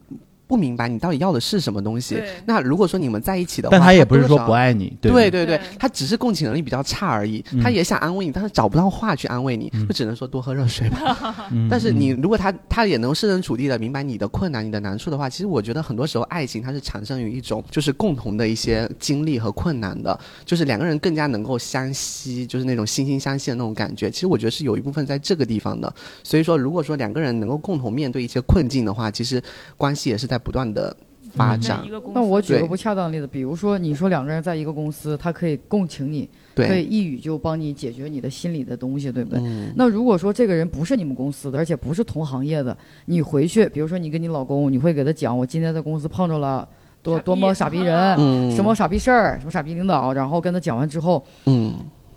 [0.47, 2.23] 不明白你到底要的是什么东西。
[2.47, 7.45] 那如果说你们在一起的话，但他也不是说不爱你，对对对他只是共情能力比较差而已。
[7.53, 11.47] 嗯他也想安慰你，但是找不到话去安慰你，嗯就只能说多喝热水吧。
[11.51, 24.11] 嗯但是你嗯如果他他也能设身处地的明白你的困难、你的难处的话，其实我觉得很多时候爱情它是产生于一种就是共同的一些经历和困难的，就是两个人更加能够相惜，就是那种惺惺相惜的那种感觉。
[24.11, 25.93] 其实我觉得是有一部分在这个地方的。
[26.23, 29.43] 所以说，如果说两个人能够共同面对一些困境的话，其实
[29.77, 30.95] 关系也是在不断的
[31.33, 31.61] 发嗯。
[31.61, 31.81] 展。
[32.15, 39.41] 那我举个不恰当的例子，比如说你说两个人在一个公司，他可以共情你，可以，一语就帮你解决你的心里的东西，对不对？
[39.43, 42.77] 嗯，那如果说这个人不是你们公司的，而且不是同行业的，
[43.07, 46.69] 你回去，比如说你跟你老公，你会给他讲，我今天在公司碰着了
[47.03, 48.51] 多多么傻逼人，嗯。
[48.55, 51.75] 什么傻逼事儿，什么傻逼领导，然后跟他讲完之后，嗯。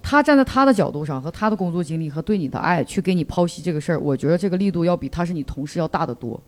[0.10, 6.41] 他站在他的角度上和他的工作经历和对你的爱去给你剖析这个事儿，我觉得这个力度要比他是你同事要大得多。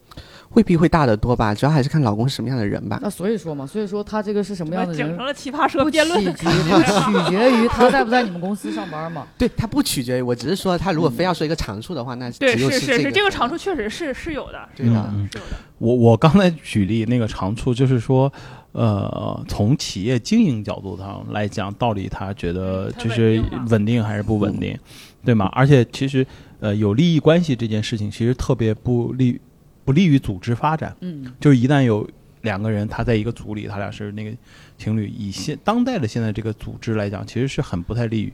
[0.52, 2.98] 未必会大得多吧，主要还是看老公是什么样的人吧。
[3.04, 6.24] 那所以说嘛，所以说他这个是什么样的人整成，了奇葩说不取辩论。
[6.24, 9.28] 决不取决于他在不在你们公司上班嘛。
[9.38, 15.10] 对他不取决于我，只是说他如果非要说一个长处的话，那对，只有是是是，这这个长处确实是是有的，对的。
[15.14, 15.58] 嗯是有的。
[15.80, 18.32] 我我刚才举例那个长处，就是说，
[18.72, 24.78] 呃，从企业经营角度上来讲，到底他觉得就是稳定吗稳定还是不稳定，
[25.26, 25.48] 对吗？
[25.54, 26.26] 而且其实，
[26.60, 29.42] 呃，有利益关系这件事情，其实特别不利
[29.84, 30.96] 不利于组织发展。
[31.02, 32.08] 嗯，就是一旦有
[32.42, 34.32] 两个人他在一个组里，他俩是那个
[34.78, 38.32] 情侣，以现当代的现在这个组织来讲，其实是很不太利于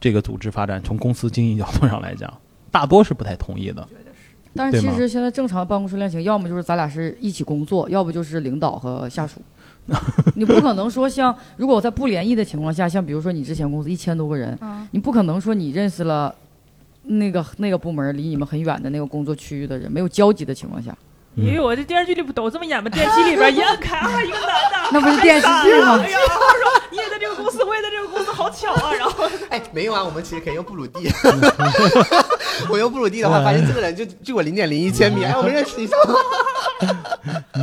[0.00, 0.82] 这个组织发展。
[0.82, 2.32] 从公司经营角度上来讲，
[2.70, 3.88] 大多是不太同意的。
[4.54, 9.40] 但是其实现在正常办公室恋情，要么就是咱俩是一起工作，要不就是领导和下属。
[10.36, 16.32] 你不可能说像，如果我在不联谊的情况下，像比如说你之前公司一千多个人，嗯，你不可能说你认识了
[17.04, 20.96] 那个那个部门离你们很远的那个工作区域的人，没有交集的情况下，嗯
[21.34, 22.90] 因为我这电视剧里不都这么演吗？
[22.90, 28.92] 电梯里边一按开 啊，一个男的，那不是电视剧吗哎呀，然后说你也在这个公司，我也在这个公司，好巧啊！
[28.92, 31.10] 然后 哎，没有啊，我们其实可以用布鲁蒂。
[32.68, 35.96] 我用布鲁蒂的话，发现这个人就距我零点零一千米，哎，我们认识一下。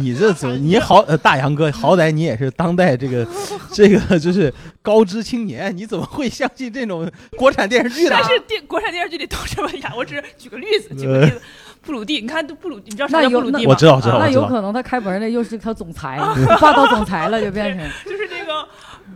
[0.01, 0.55] 你这怎么？
[0.55, 3.27] 你好，呃，大杨哥，好歹你也是当代这个
[3.71, 4.51] 这个就是
[4.82, 8.23] 高知青年，你怎么会相信这种国产电视剧呢但？
[8.23, 11.41] 是电国产电视剧里都这么演，我只是举个例子，举个例子。
[11.89, 13.71] 布鲁蒂，你看布鲁，你知道啥那有那叫布鲁蒂吗？
[13.71, 16.19] 我知道知道啊那我知道有可能他开门的又是他总裁，
[16.62, 17.84] 霸道总裁了，就变成。
[18.06, 18.67] 就是这个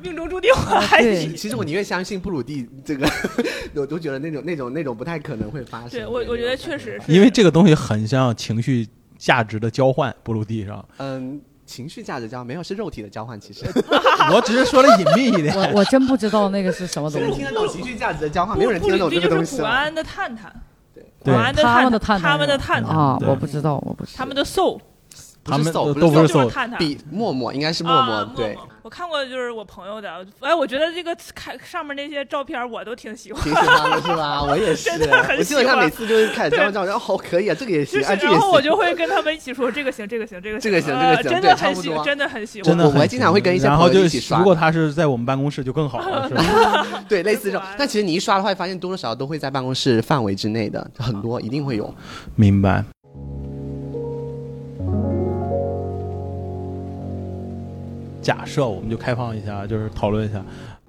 [0.01, 0.49] 命中注定
[1.37, 3.07] 其实我宁愿相信布鲁蒂这个，
[3.79, 5.89] 我都觉得那种那种那种不太可能会发生。
[5.91, 8.87] 对我我觉得确实是因为这个东西很像情绪
[9.19, 10.83] 价值的交换，布鲁蒂上。
[10.97, 13.63] 嗯，情绪价值交换没有是肉体的交换，其实
[14.33, 15.55] 我只是说的隐秘一点。
[15.55, 17.45] 我我真不知道那个是什么东西谁听。
[17.45, 18.57] 得懂情绪价值的交换？
[18.57, 19.59] 没有人听得懂这个东西啊。
[19.59, 20.57] 古安的探探，古
[21.23, 21.33] 对。
[21.33, 24.17] 安的他们的探他们的探探，啊，我不知道，我不知道。
[24.17, 24.79] 他们的 soul，
[25.43, 26.79] 他们不是搜，都不是搜就是探探。
[26.79, 33.43] 比陌陌应该是陌陌，啊对，我看过就是我朋友的，哎，我觉得这个看上面那些照片我都挺喜欢。
[33.43, 34.41] 挺喜欢的是吧？
[34.47, 38.33] 我也是真的很，我基本上每次就是开始照照，然后好可以啊，这个也行，就是，啊，这个。
[38.33, 42.77] 然后我就会跟他们一起说这个行，这个行，这个行这个行呃这个行真的很喜欢，真的很喜欢。
[42.79, 47.03] 我我还真的很经常会跟一些朋友一起刷如果他是在我们办公室就更好了， 是吧？
[47.09, 51.93] 对类似这种玩， 但其实你一刷的话，发现多多少少都会在办公室范围之内的，很多一定会有。
[52.35, 52.83] 明白。
[58.23, 60.43] 假设我们就开放一下，就是讨论一下，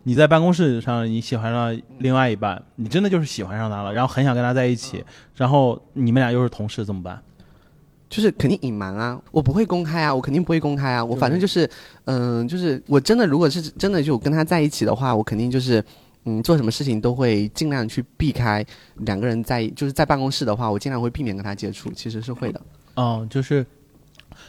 [0.04, 7.20] 你在办公室上你喜欢上另外一半，你真的就是喜欢上他了，然后很想跟他在一起，然后你们俩又是同事，怎么办？
[8.08, 11.68] 就是肯定隐瞒啊，我不会公开啊，我肯定不会公开啊，我反正就是，
[12.04, 15.84] 嗯、就是我真的如果是真的就跟他在一起的话，我肯定就是，
[16.24, 18.64] 嗯，做什么事情都会尽量去避开
[18.98, 22.60] 两个人在，就是在办公室的话，我尽量会避免跟他接触，其实是会的。
[22.94, 23.66] 哦，就是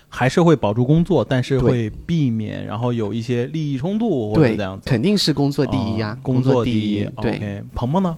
[0.10, 4.90] 还是会保住工作，但是会避免然后有一些利益冲突或者对这样，子。
[4.90, 7.04] 肯定是工作第一呀、哦工作第一。
[7.22, 8.18] 对 OK，鹏鹏呢？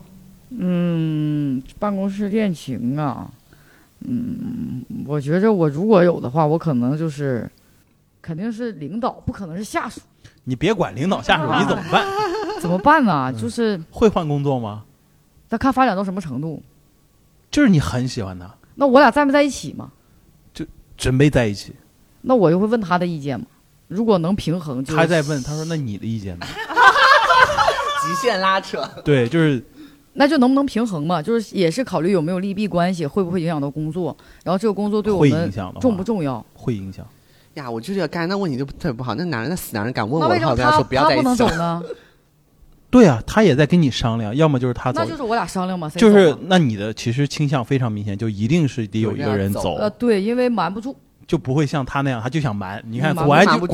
[0.49, 3.29] 嗯，办公室恋情啊，
[4.01, 7.49] 嗯，我觉着我如果有的话，我可能就是，
[8.21, 9.99] 肯定是领导，不可能是下属，
[10.45, 12.05] 你别管领导下属， 你怎么办？
[12.61, 13.31] 怎么办呢？
[13.33, 14.83] 嗯就是会换工作吗？
[15.49, 16.61] 那看发展到什么程度，
[17.51, 19.91] 就是你很喜欢他，那我俩在没在一起嘛？
[20.97, 21.73] 准备在一起，
[22.21, 23.45] 那我就会问他的意见嘛。
[23.87, 26.45] 如果能平衡就，他在问，他说：“那你的意见呢
[28.03, 29.63] 极限拉扯。？”对，就是
[30.13, 31.21] 那就能不能平衡嘛？
[31.21, 36.43] 就是也是考虑有没有利弊关系，会不会影响到工作，然后这个工作对我们重不重要？
[36.53, 37.05] 会影响。
[37.53, 39.15] 呀，我就觉得刚才那问题就特别不好。
[39.15, 41.35] 那男人，那死男人敢问我我的话，为什么他说不要在一起了。
[41.35, 41.83] 走呢？
[42.89, 45.01] 对啊，他也在跟你商量，要么就是他走。
[45.01, 50.95] 那，就是我俩商量嘛，谁就是那你的其实倾向非常明显，就一定是得有一个人走，呃对，因为瞒不住，
[51.27, 52.81] 就不会像他那样，他就想瞒。
[52.87, 53.73] 你看，瞒果然瞒不就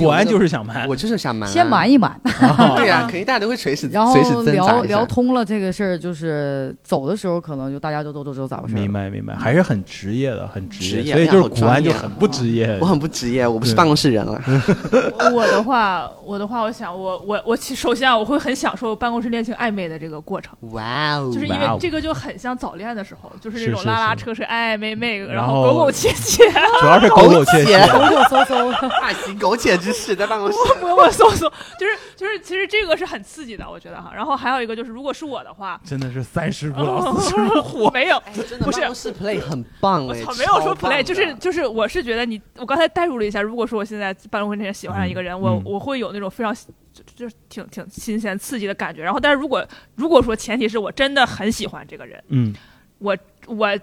[0.00, 0.88] 果然就是想瞒。
[0.88, 1.88] 我就是想瞒、啊，先瞒。
[1.88, 2.20] 一瞒，
[2.76, 8.74] 对呀、肯定大家都会垂死，然后随时聊聊通了这个事儿，就是走的时候可能就大家都都都知道咋回事。
[8.74, 11.94] 明白明白，还是很职业的，很职职业所以就是古玩专业啊。
[11.94, 12.76] 就很不职业。
[12.82, 12.88] 我。
[12.88, 14.40] 很不职业，我不是办公室人了。
[15.32, 26.42] 我的话，我的话，我想，我我我其首先啊，我会很享受办公室恋情暧昧的这个过程，哇哦，就是因为这个就很像早恋的时候，就是是那种是是拉拉扯扯、暧暧昧昧，然后苟苟且且、
[26.80, 27.98] 主要是狗狗切切，搜
[28.28, 30.58] 索搜搜， 大行苟且之事，在办公室。
[30.80, 31.48] 摸摸搜搜，
[31.78, 34.10] 就是就是，其实这个是很刺激的，我觉得哈。
[34.14, 37.36] 然后还有一个就是，如果是我的话，真的是三十不 老四十。
[37.92, 46.54] 没有，哎，真的不是办公室 play 很棒哎，我操，没有说超棒 play，的就是就是，我是觉得你，我刚才代入了一下，如果说我现在办公室里喜欢上一个人，我嗯我会有那种非常
[46.92, 49.02] 就就是挺挺新鲜刺激的感觉。
[49.02, 52.54] 然后，但是如果如果说前提是我真的很喜欢这个人，嗯，
[52.98, 53.78] 我我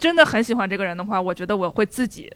[0.00, 2.32] 真的很喜欢这个人的话，我觉得我会自己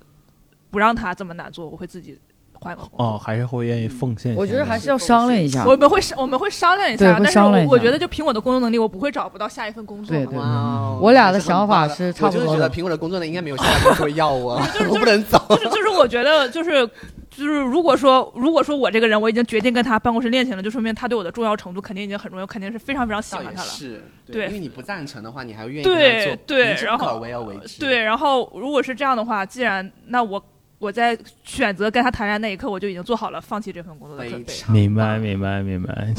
[0.71, 2.19] 不让他这么难做，我会自己
[2.53, 3.07] 换个工作。
[3.07, 4.35] 哦，还是会愿意奉献。
[4.35, 5.65] 我觉得还是要商量一下。
[5.65, 10.25] 我们会商我们会商量一下，但是会商量一下我我觉得就凭我的工作能力，我不会找不到下一份工作的。
[10.25, 15.39] 对对哇哦，我俩的想法是差不多的我就是觉得凭我的工作能力，应该没有下家公司会要我， 我不能走。
[15.49, 16.89] 就是就是我觉得就是
[17.37, 23.69] 就是如果说如果说我这个人我已经决定跟他办公室恋情了，就说明他对我的重要程度肯定已经很重要，肯定是非常非常喜欢他了。
[23.69, 27.81] 是，对因为你不赞成的话，你还会愿意对对然后不可为而为之。
[27.81, 30.43] 对，然后如果是这样的话，既然那我
[30.79, 34.53] 我在选择跟他谈恋爱那一刻，我就已经做好了放弃这份工作的准备。
[34.69, 36.15] 明白明白明白，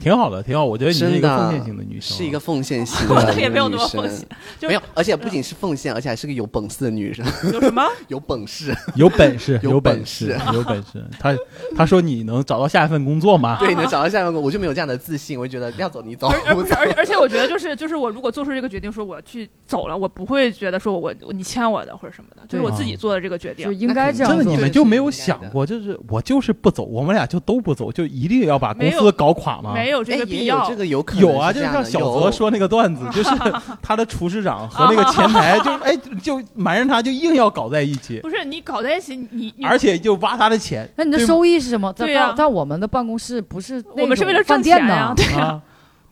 [0.00, 0.64] 挺好的，挺好。
[0.64, 4.26] 我觉得你是一个奉献型的女生，是一个奉献型我的 也没有那么奉献，
[4.58, 7.82] 就没有，而且不仅是奉献，而且还是个有本事的女生， 有什么？
[8.08, 8.74] 有本事。
[8.96, 11.04] 有本事，有有本本事，有本事。
[11.20, 11.36] 他
[11.76, 13.58] 他说你能找到下一份工作吗？
[13.60, 16.74] 对，能找到下一份工作，我就没有这样的自信，我就觉得要走你走而，而不是，。
[16.74, 23.72] 而且而且我觉得就是就是我如果做出这个决定，说我去走了，我不会觉得说我你欠我的或者什么的，就是对我自己做的这个决定就。
[23.72, 24.62] 应该这样真的，你。
[24.62, 29.74] 们就没有想过，就是我就是不走，我们俩就都不走，就一定要把公司搞垮吗？
[29.82, 30.76] 没有这哎个必要有这。
[30.76, 33.30] 个有可能有啊，就像小泽说那个段子， 就是
[33.82, 41.92] 他的厨师长和那个前台， 就哎就瞒着他，就硬要搞在一起，不是你搞在一起，你你而且就挖他的钱那你的收益是什么？
[41.94, 45.40] 在对呀在在我们的办公室不是我们是为了挣钱店呀呢。
[45.40, 45.62] 啊。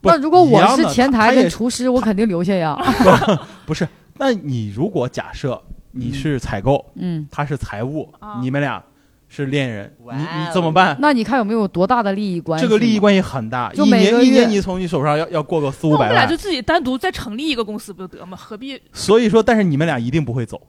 [0.02, 2.74] 那如果我是前台跟厨师，我肯定留下呀。
[3.66, 5.60] 不是，那你如果假设
[5.92, 8.82] 你是采购，嗯，他是财务啊，你们俩
[9.32, 10.96] 是恋人，你你哦怎么办？
[11.00, 12.66] 那你看有没有多大的利益关系？
[12.66, 18.36] 这个利益关系很大，就一每个年一年你从你手上要要过个四五百万们俩就，自己单独再成立一个公司不就得吗？
[18.36, 18.80] 何必？
[18.92, 20.60] 所以说，但是你们俩一定不会走，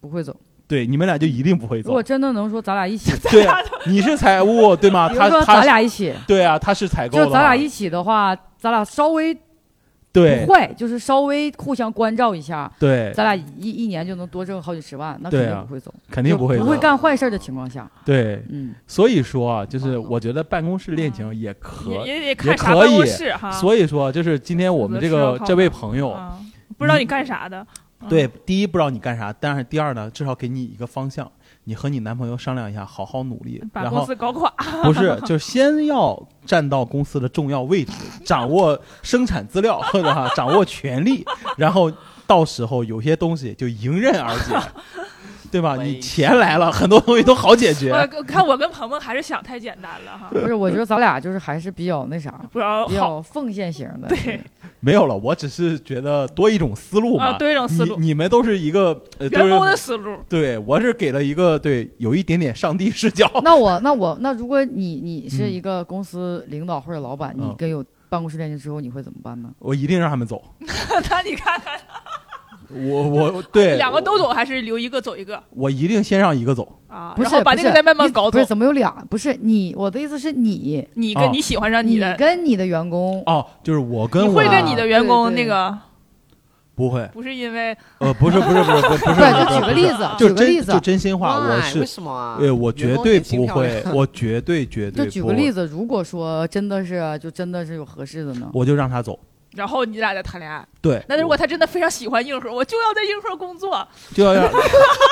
[0.00, 0.34] 不会走。
[0.68, 5.08] 对，你们俩就一定不会走如果，真的能说咱俩一起， 对啊，你是财务对吗？
[5.08, 9.36] 比如说咱他他俩一起，对啊，他是采购就咱俩一起的话，咱俩稍微
[10.20, 10.44] 对。
[10.44, 23.50] 不会，就是稍微互相关照一下，对，咱俩一一年就能多挣好几十万，那肯定不会走，肯定不会不会干坏事的情况下，对，嗯，所以说啊，就是我觉得办公室恋情也可也也得也看啥可办公以室哈。
[23.50, 26.38] 所以说，就是今天我们这个这位朋友，啊，
[26.78, 27.66] 不知道你干啥的。
[28.00, 28.08] 嗯。
[28.08, 31.30] 对，第一不知道你干啥，但是第二呢，至少给你一个方向，
[31.68, 34.48] 你和你男朋友商量一下，好好努力，把公然后司搞垮。
[34.84, 37.92] 不是，就先要站到公司的重要位置，
[38.24, 41.24] 掌握生产资料或者哈，掌握权力，
[41.56, 41.92] 然后
[42.24, 44.56] 到时候有些东西就迎刃而解。
[45.50, 45.76] 对吧？
[45.82, 47.90] 你钱来了，很多东西都好解决。
[47.92, 54.40] 我看我跟鹏鹏还是想太简单了哈，不是，我觉得咱俩就是还是比较那啥，不知道比好较奉献型的，对
[54.80, 57.26] 没有了，我只是觉得多一种思路嘛。
[57.26, 60.16] 啊，多一种思路，你你们都是一个呃，员工的思路。
[60.28, 63.30] 对我是给了一个对有一点点上帝视角。
[63.42, 69.50] 那我那我那如果你你是嗯一个公司领导或者老板，你嗯跟有办公室恋情之后，你会怎么办呢？
[69.58, 70.42] 我一定让他们走。
[71.10, 71.74] 那你看看，
[72.70, 76.80] 我我对两个都走还是留一个走一个我一定先让一个走。
[76.88, 77.12] 啊？
[77.16, 78.46] 不是，然后把不是那个再慢慢搞走不是。
[78.46, 79.04] 怎么有俩？
[79.10, 85.76] 不是你，我的意思是你，哦你跟你喜欢上你的，跟你的员工，哦，就是我跟我会跟你的员工那个，
[86.74, 92.36] 不会，不是因为呃，不是不是不是不是不是，就举个例子，就真举个例子就，真心话，我是为什么啊？
[92.38, 98.50] 对，我绝对不会，我绝对绝对就举，个例子，如果说真的是就真的是有合适的呢？
[98.54, 99.18] 我就让他走。
[99.56, 100.64] 然后你俩再谈恋爱。
[100.80, 103.86] 对，那如果他真的非常喜欢硬核，我就要在硬核工作。
[104.14, 104.50] 就要让。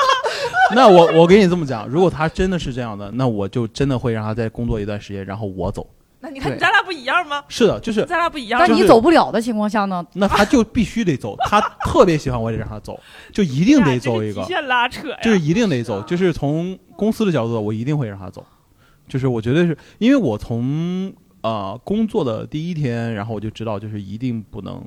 [0.75, 5.87] 那我我给你这么讲，如果他真的是这样的，那我就真的会让他再工作一段时间，然后我走。
[6.21, 7.43] 那你看咱俩不一样吗？
[7.47, 8.73] 是的，就是咱俩不一样但吗。
[8.73, 10.03] 就是你走不了的情况下呢？
[10.13, 12.99] 那他就必须得走，他特别喜欢我得让他走，
[13.31, 15.17] 就一定得走一个极，限拉扯呀。
[15.21, 18.43] 就是一定得走，就是从公司的角度，我一定会让他走，
[19.07, 21.13] 就是我绝对是因为我从
[21.45, 24.83] 呃工作的第一天，然后我就知道就是一定不能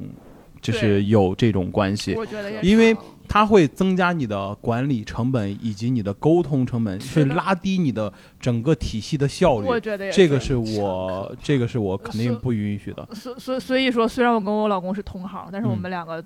[0.61, 2.51] 就是有这种关系，我觉得。
[2.63, 2.97] 因为
[3.29, 9.67] 它会增加你的管理成本以及你的沟通成本，是拉低你的整个体系的效率。
[9.69, 13.09] 我觉得这个是我，这个是我肯定不允许的。
[13.13, 16.25] 所所所以说，虽然我跟我老公是同行，但是我嗯们两个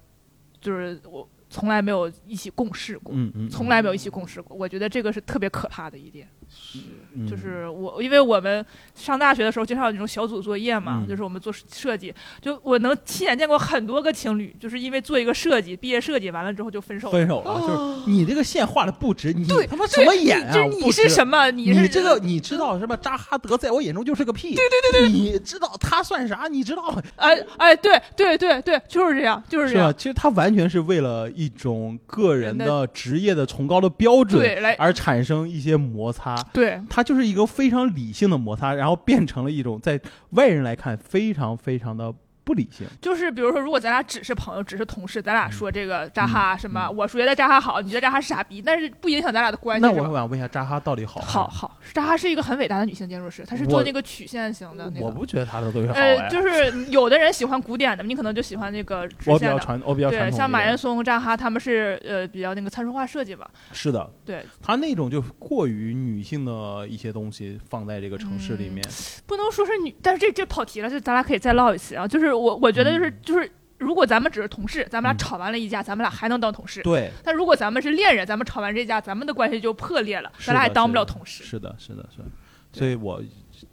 [0.61, 4.57] 就是我从来没有一起共事过，嗯嗯，从来没有一起共事过。
[4.57, 6.27] 我觉得这个是特别可怕的一点。
[6.55, 6.79] 是
[7.27, 17.13] 就是我，因为我们上大学的时候经常有那种小组作业嘛，嗯就是我们做设计，就我能亲眼见过很多个情侣，就是因为做一个设计，毕业设计完了之后就分手了。
[17.13, 20.53] 分手了，就是你这个线画的不值，你对他妈什么眼啊？
[20.53, 21.51] 就是你是什么？
[21.51, 22.95] 你是你这个你知道什么？
[22.99, 24.55] 扎哈德在我眼中就是个屁。
[24.55, 26.49] 对对对对，你知道他算啥？
[26.51, 26.83] 你知道
[27.17, 29.81] 哎哎，对对对对，就是这样，就是是吧？
[29.81, 29.95] 这样。
[29.97, 36.37] 其实他完全是为了一种个人人的的职业的崇高的标准对来而产生一些摩擦。
[36.53, 42.13] 对，它就是一个非常理性的摩擦，然后变成了一种在外人来看非常非常的
[42.45, 42.87] 不理性。
[43.01, 49.83] 就是比如说，如果咱俩只是朋友，只是同事，咱俩说这个扎哈什么，嗯我觉得扎哈好，你觉得扎哈是傻逼，但是不影响咱俩的关系。
[49.83, 51.27] 那我是吧想问一下，扎哈到底好吗？
[51.27, 55.07] 好好，扎哈是一个很伟大的女性建筑师，她是做那个曲线型的那个。
[55.07, 59.33] 我不觉得她的东西好呃，哎，就是有的人喜欢古典的，你可能就喜欢那个直线的。
[59.33, 63.49] 我比较传，我比较传对，像马岩，松、扎哈他们是呃比较那个参数化设计吧。
[63.73, 68.85] 是的，对，他那种就过于女性的一些东西放在这个城市里面。
[69.27, 72.07] 不能说是女，但是这这跑题了，就咱俩可以再唠一次啊。
[72.07, 76.83] 就是我我觉得就是、就是，如果咱们只是同事，咱们俩嗯吵完了一架，咱们俩还能当同事。
[76.83, 81.45] 对，但如果咱们是恋人，咱们吵完这架，咱们的关系就破裂了，咱俩也当不了同事。
[81.45, 82.25] 是的，是的，是的。
[82.73, 83.23] 所以我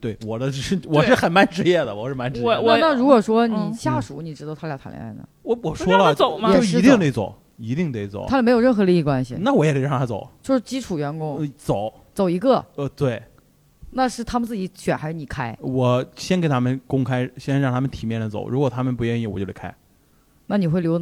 [0.01, 2.61] 对我的是我是很蛮职业的，我是蛮职业的。
[2.61, 8.25] 我那那如果说你嗯下属你知道他俩谈恋爱呢，我我说了，他走吗就一定得走，一定得走。
[8.27, 11.93] 他俩没有任何利益关系，那我也得让他走，就是基础员工呃走。
[12.13, 13.23] 走一个，呃，对，
[13.91, 15.57] 那是他们自己选还是你开？
[15.61, 18.47] 我先给他们公开，先让他们体面的走。
[18.47, 19.73] 如果他们不愿意，我就得开。
[20.47, 21.01] 那你会留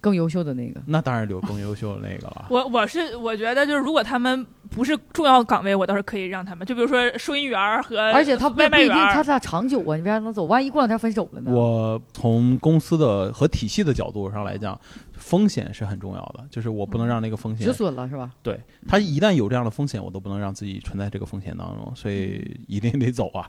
[0.00, 0.80] 更优秀的那个？
[0.86, 2.46] 那当然留更优秀的那个了。
[2.48, 10.44] 我我是我觉得就是如果他们不是重要岗位，我倒是可以让他们，就比如说收银员儿和而且他不不一定他俩长久啊，你为啥能走？
[10.44, 11.52] 万一过两天分手了呢？
[11.52, 14.78] 我从公司的和体系的角度上来讲，
[15.20, 18.32] 风险是很重要的，就是我不能让那个风险止，损了是吧？
[18.42, 18.58] 对
[18.88, 23.48] 他一旦有这样的风险，我都不能让自己存在这个风险当中，所以一定得走啊。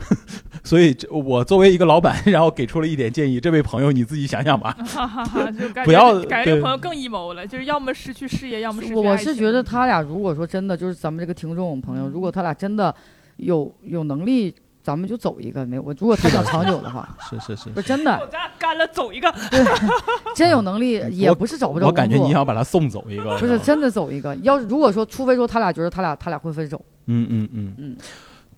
[0.64, 4.72] 所以这我作为一个老板，然后给出了一点建议，这位朋友你自己想想吧。
[4.72, 12.94] 哈哈哈，就感觉不要感觉这对朋友更阴谋了，就是要么失去事业，要么失去我是觉得他俩如果说真的就是咱们这个听众朋友，嗯如果他俩真的
[13.36, 15.64] 有有能力，咱们就走一个。
[15.64, 18.28] 没我如果他想长久的话， 是是是不，是真的
[18.58, 19.32] 干了走一个，
[20.34, 24.34] 真有能力，也不是找不着我感觉你想把他送走一个，不是真的走一个。
[24.36, 27.96] 要是如果说，除非说他俩觉得他俩他俩会分手，嗯嗯嗯嗯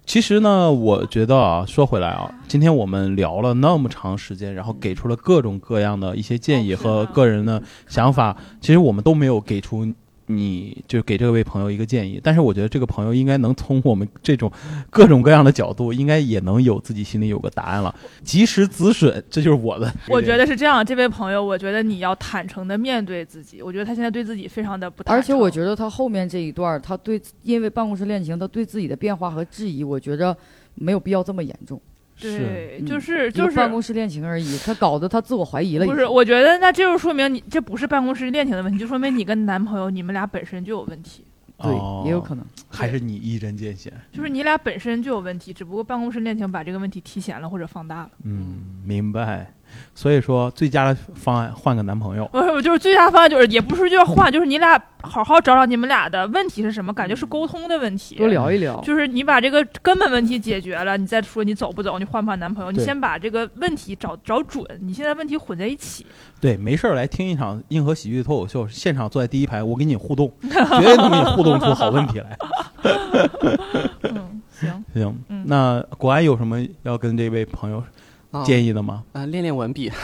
[0.07, 9.91] 其实呢，我觉得啊，说回来啊，今天我们聊了那么长时间，然后给出了各种各样的一些建议和个人的想法，其实我们都没有给出
[10.27, 12.21] 你就给这位朋友一个建议。
[12.23, 14.51] 但是我觉得这个朋友应该能从我们这种
[14.91, 17.95] 各种各样的角度，应该也能有自己心里有个答案了。
[18.23, 19.93] 及时止损，这就是我的。
[20.09, 23.61] 我觉得是这样，这位朋友，我觉得你要坦诚的面对自己。
[23.63, 30.37] 我觉得他现在对自己非常的不坦诚，而且我觉得他后面这一段，他对因为办公室恋情，他对自己的变化和质疑，我觉着
[30.75, 31.81] 没有必要这么严重。
[32.21, 35.87] 对，嗯就是就是办公室恋情而已，他搞得他自我怀疑了。
[35.87, 41.25] 不是，我觉得那这就说明你这不是办公室恋情的问题，就说明你跟男朋友你们俩本身就有问题，
[41.59, 42.45] 对，哦也有可能。
[42.69, 43.93] 还是你一针见血。
[44.13, 48.11] 就是你俩本身就有问题，只不过办公室恋情把这个问题提前了或者放大了。
[48.25, 49.53] 嗯，明白。
[49.95, 52.27] 所以说，最佳的方案换个男朋友。
[52.33, 58.17] 不是，就是最佳方案就是也不是就要换，就是你俩好好找找你们俩的问题是什么，感觉是沟通的问题。
[58.17, 64.65] 多聊一聊，就是你把这个根本问题解决了，你再说你走不走，你换不换男朋友，你先把这个问题找找准。
[64.81, 66.05] 你现在问题混在一起，
[66.41, 72.37] 对，没事儿来听一场硬核喜剧脱口秀，现场坐在第一排，我给你互动， 绝对能给你互动出好问题来。
[74.03, 77.85] 嗯，行，行，嗯那国安有什么要跟这位朋友啊
[78.45, 79.05] 建议的吗？
[79.13, 79.91] 啊，练练文笔，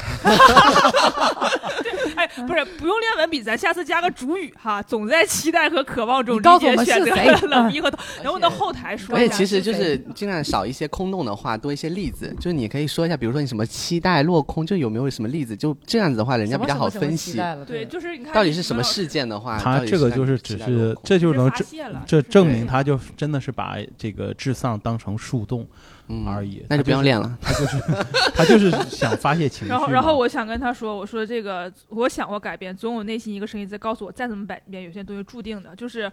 [2.16, 7.04] 哎，不是不用练文笔，咱下次加个主语哈， 总在期待和渴望中你告诉我们理解选
[7.40, 9.24] 择冷意和痛，能不能后台说一下？
[9.24, 12.34] 而且其实就是尽量少一些空洞的话，多一些例子。
[12.38, 15.56] 就是你可以说一下，比如说你什么期待落空，就有没有什么例子？
[15.56, 17.40] 就这样子的话，人家比较好分析。
[17.66, 21.50] 对，就是你看到底是什么事件的话，他这个就是只是这就能
[22.06, 25.66] 这是证明他就真的是把这个智丧当成树洞嗯
[26.26, 27.38] 而已，那就不用练了。
[27.40, 27.78] 他就是
[28.34, 29.70] 他就是想发泄情绪。
[29.70, 35.74] 然后，然后我想跟他说，我说这个，我想过改变，总有内心一个声音在告诉我，再怎么改变，有些东西注定的。
[35.76, 36.10] 就是，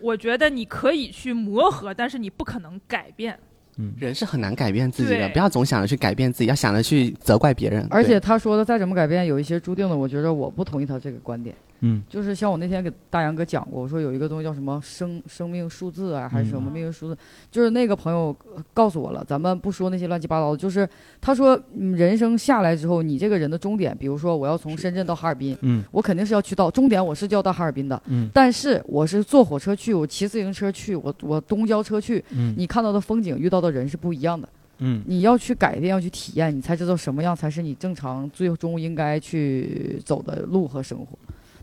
[0.00, 3.38] 我觉得你可以去磨合，但是你不可能改变。
[3.76, 7.86] 嗯，人是很难改变自己的，不要总想着去改变自己，要想着去责怪别人。
[7.90, 11.54] 而且他说的再怎么改变，有一些注定的，我觉得我不同意他这个观点。
[11.80, 17.18] 嗯就是像我那天给大杨哥讲过，我说有一个东西叫什么生生命数字啊，还是什么命运数字，
[17.50, 20.88] 就是那个朋友呃告诉我了，咱们不说那些乱七八糟的，就是
[21.20, 34.48] 他说，嗯，人生下来之后，你这个人的终点，比如说我要从深圳到哈尔滨，嗯我肯定是要去到终点，我是就要到哈尔滨的，嗯但是我是坐火车去，我骑自行车去，我我公交车去，嗯你看到的风景，遇到的人是不一样的。
[34.80, 41.18] 嗯你要去改变，要去体验，你才知道什么样才是你正常最终应该去走的路和生活。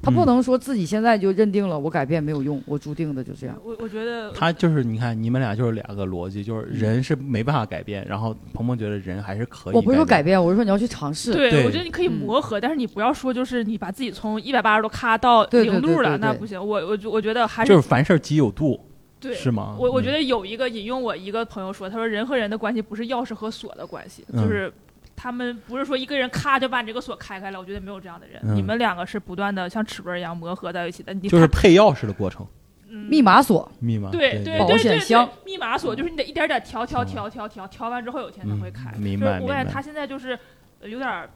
[0.06, 3.60] 他不嗯能说自己现在就认定了我改变没有用，我注定的就这样。
[3.64, 9.74] 我我觉得他就是你看你们俩就是两个逻辑，就是人是没办法改变，然后鹏鹏觉得人还是可以。
[9.74, 11.34] 我不是说改，变，我是说你要去尝试。
[11.34, 16.60] 对，对我觉得你可以嗯磨合，但是你不要说就是你把自己从一百八十度咔到零度了，对对对那不行。
[16.60, 18.80] 我我我觉得还是就是凡事皆有度，
[19.20, 19.34] 对。
[19.34, 19.76] 是吗？
[19.80, 24.72] 我我觉嗯得有一个引用我一个朋友说，他说人和人的关系不是钥匙和锁的关系，嗯就是
[25.16, 27.60] 他们不是说一个人咔就把你这个锁开开了。
[27.60, 31.14] 我觉得没有这样的人，嗯你们两个是不断的像齿轮一样磨合在一起的。
[31.14, 32.46] 你就是配钥匙的过程，
[32.90, 38.92] 嗯密码锁，密码对对保对对对险箱，密码锁就是你得一点点调调嗯调调调调完之后有一天才会开。
[38.96, 40.38] 嗯明就是白明白我感觉他现在就是
[40.82, 41.30] 呃有点儿。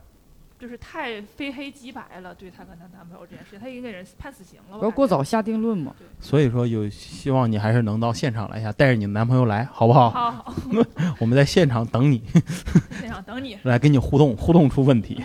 [0.59, 4.77] 就是太非黑即白了，对她跟她男朋友这件事情，她已经给人判死刑了。
[4.77, 5.95] 不要过早下定论嘛。
[6.19, 10.09] 所以说有希望你还是能到现场来一下，带着你的男朋友来，好不好？
[10.09, 10.53] 好好，
[11.19, 12.21] 我们在现场等你，
[12.99, 13.57] 现场等你。
[13.63, 15.21] 来跟你互动，互动出问题，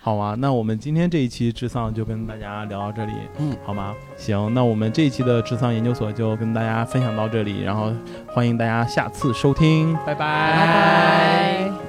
[0.00, 0.36] 好吗？
[0.38, 3.94] 那我们今天这一期智丧就跟大家聊到这里，嗯，好吗？
[4.16, 7.92] 行，那我们这一期的智丧研究所就跟大家分享到这里，然后
[8.28, 11.83] 欢迎大家下次收听，拜拜拜拜。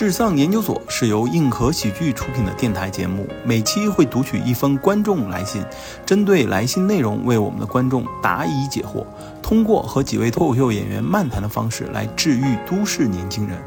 [0.00, 5.62] 智丧研究所是由硬核喜剧出品的电台节目，每期会读取一封观众来信，
[6.06, 9.04] 针对来信内容为我们的观众答疑解惑，
[9.42, 13.58] 通过和几位脱口秀演员漫谈的方式来治愈都市年轻人。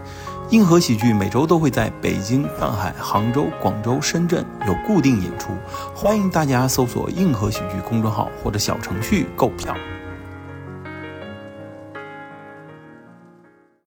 [0.50, 5.52] 硬核喜剧每周都会在北京、上海、杭州、广州、深圳有固定演出，
[5.94, 9.72] 欢迎大家搜索“硬核喜剧”公众号或者小程序购票。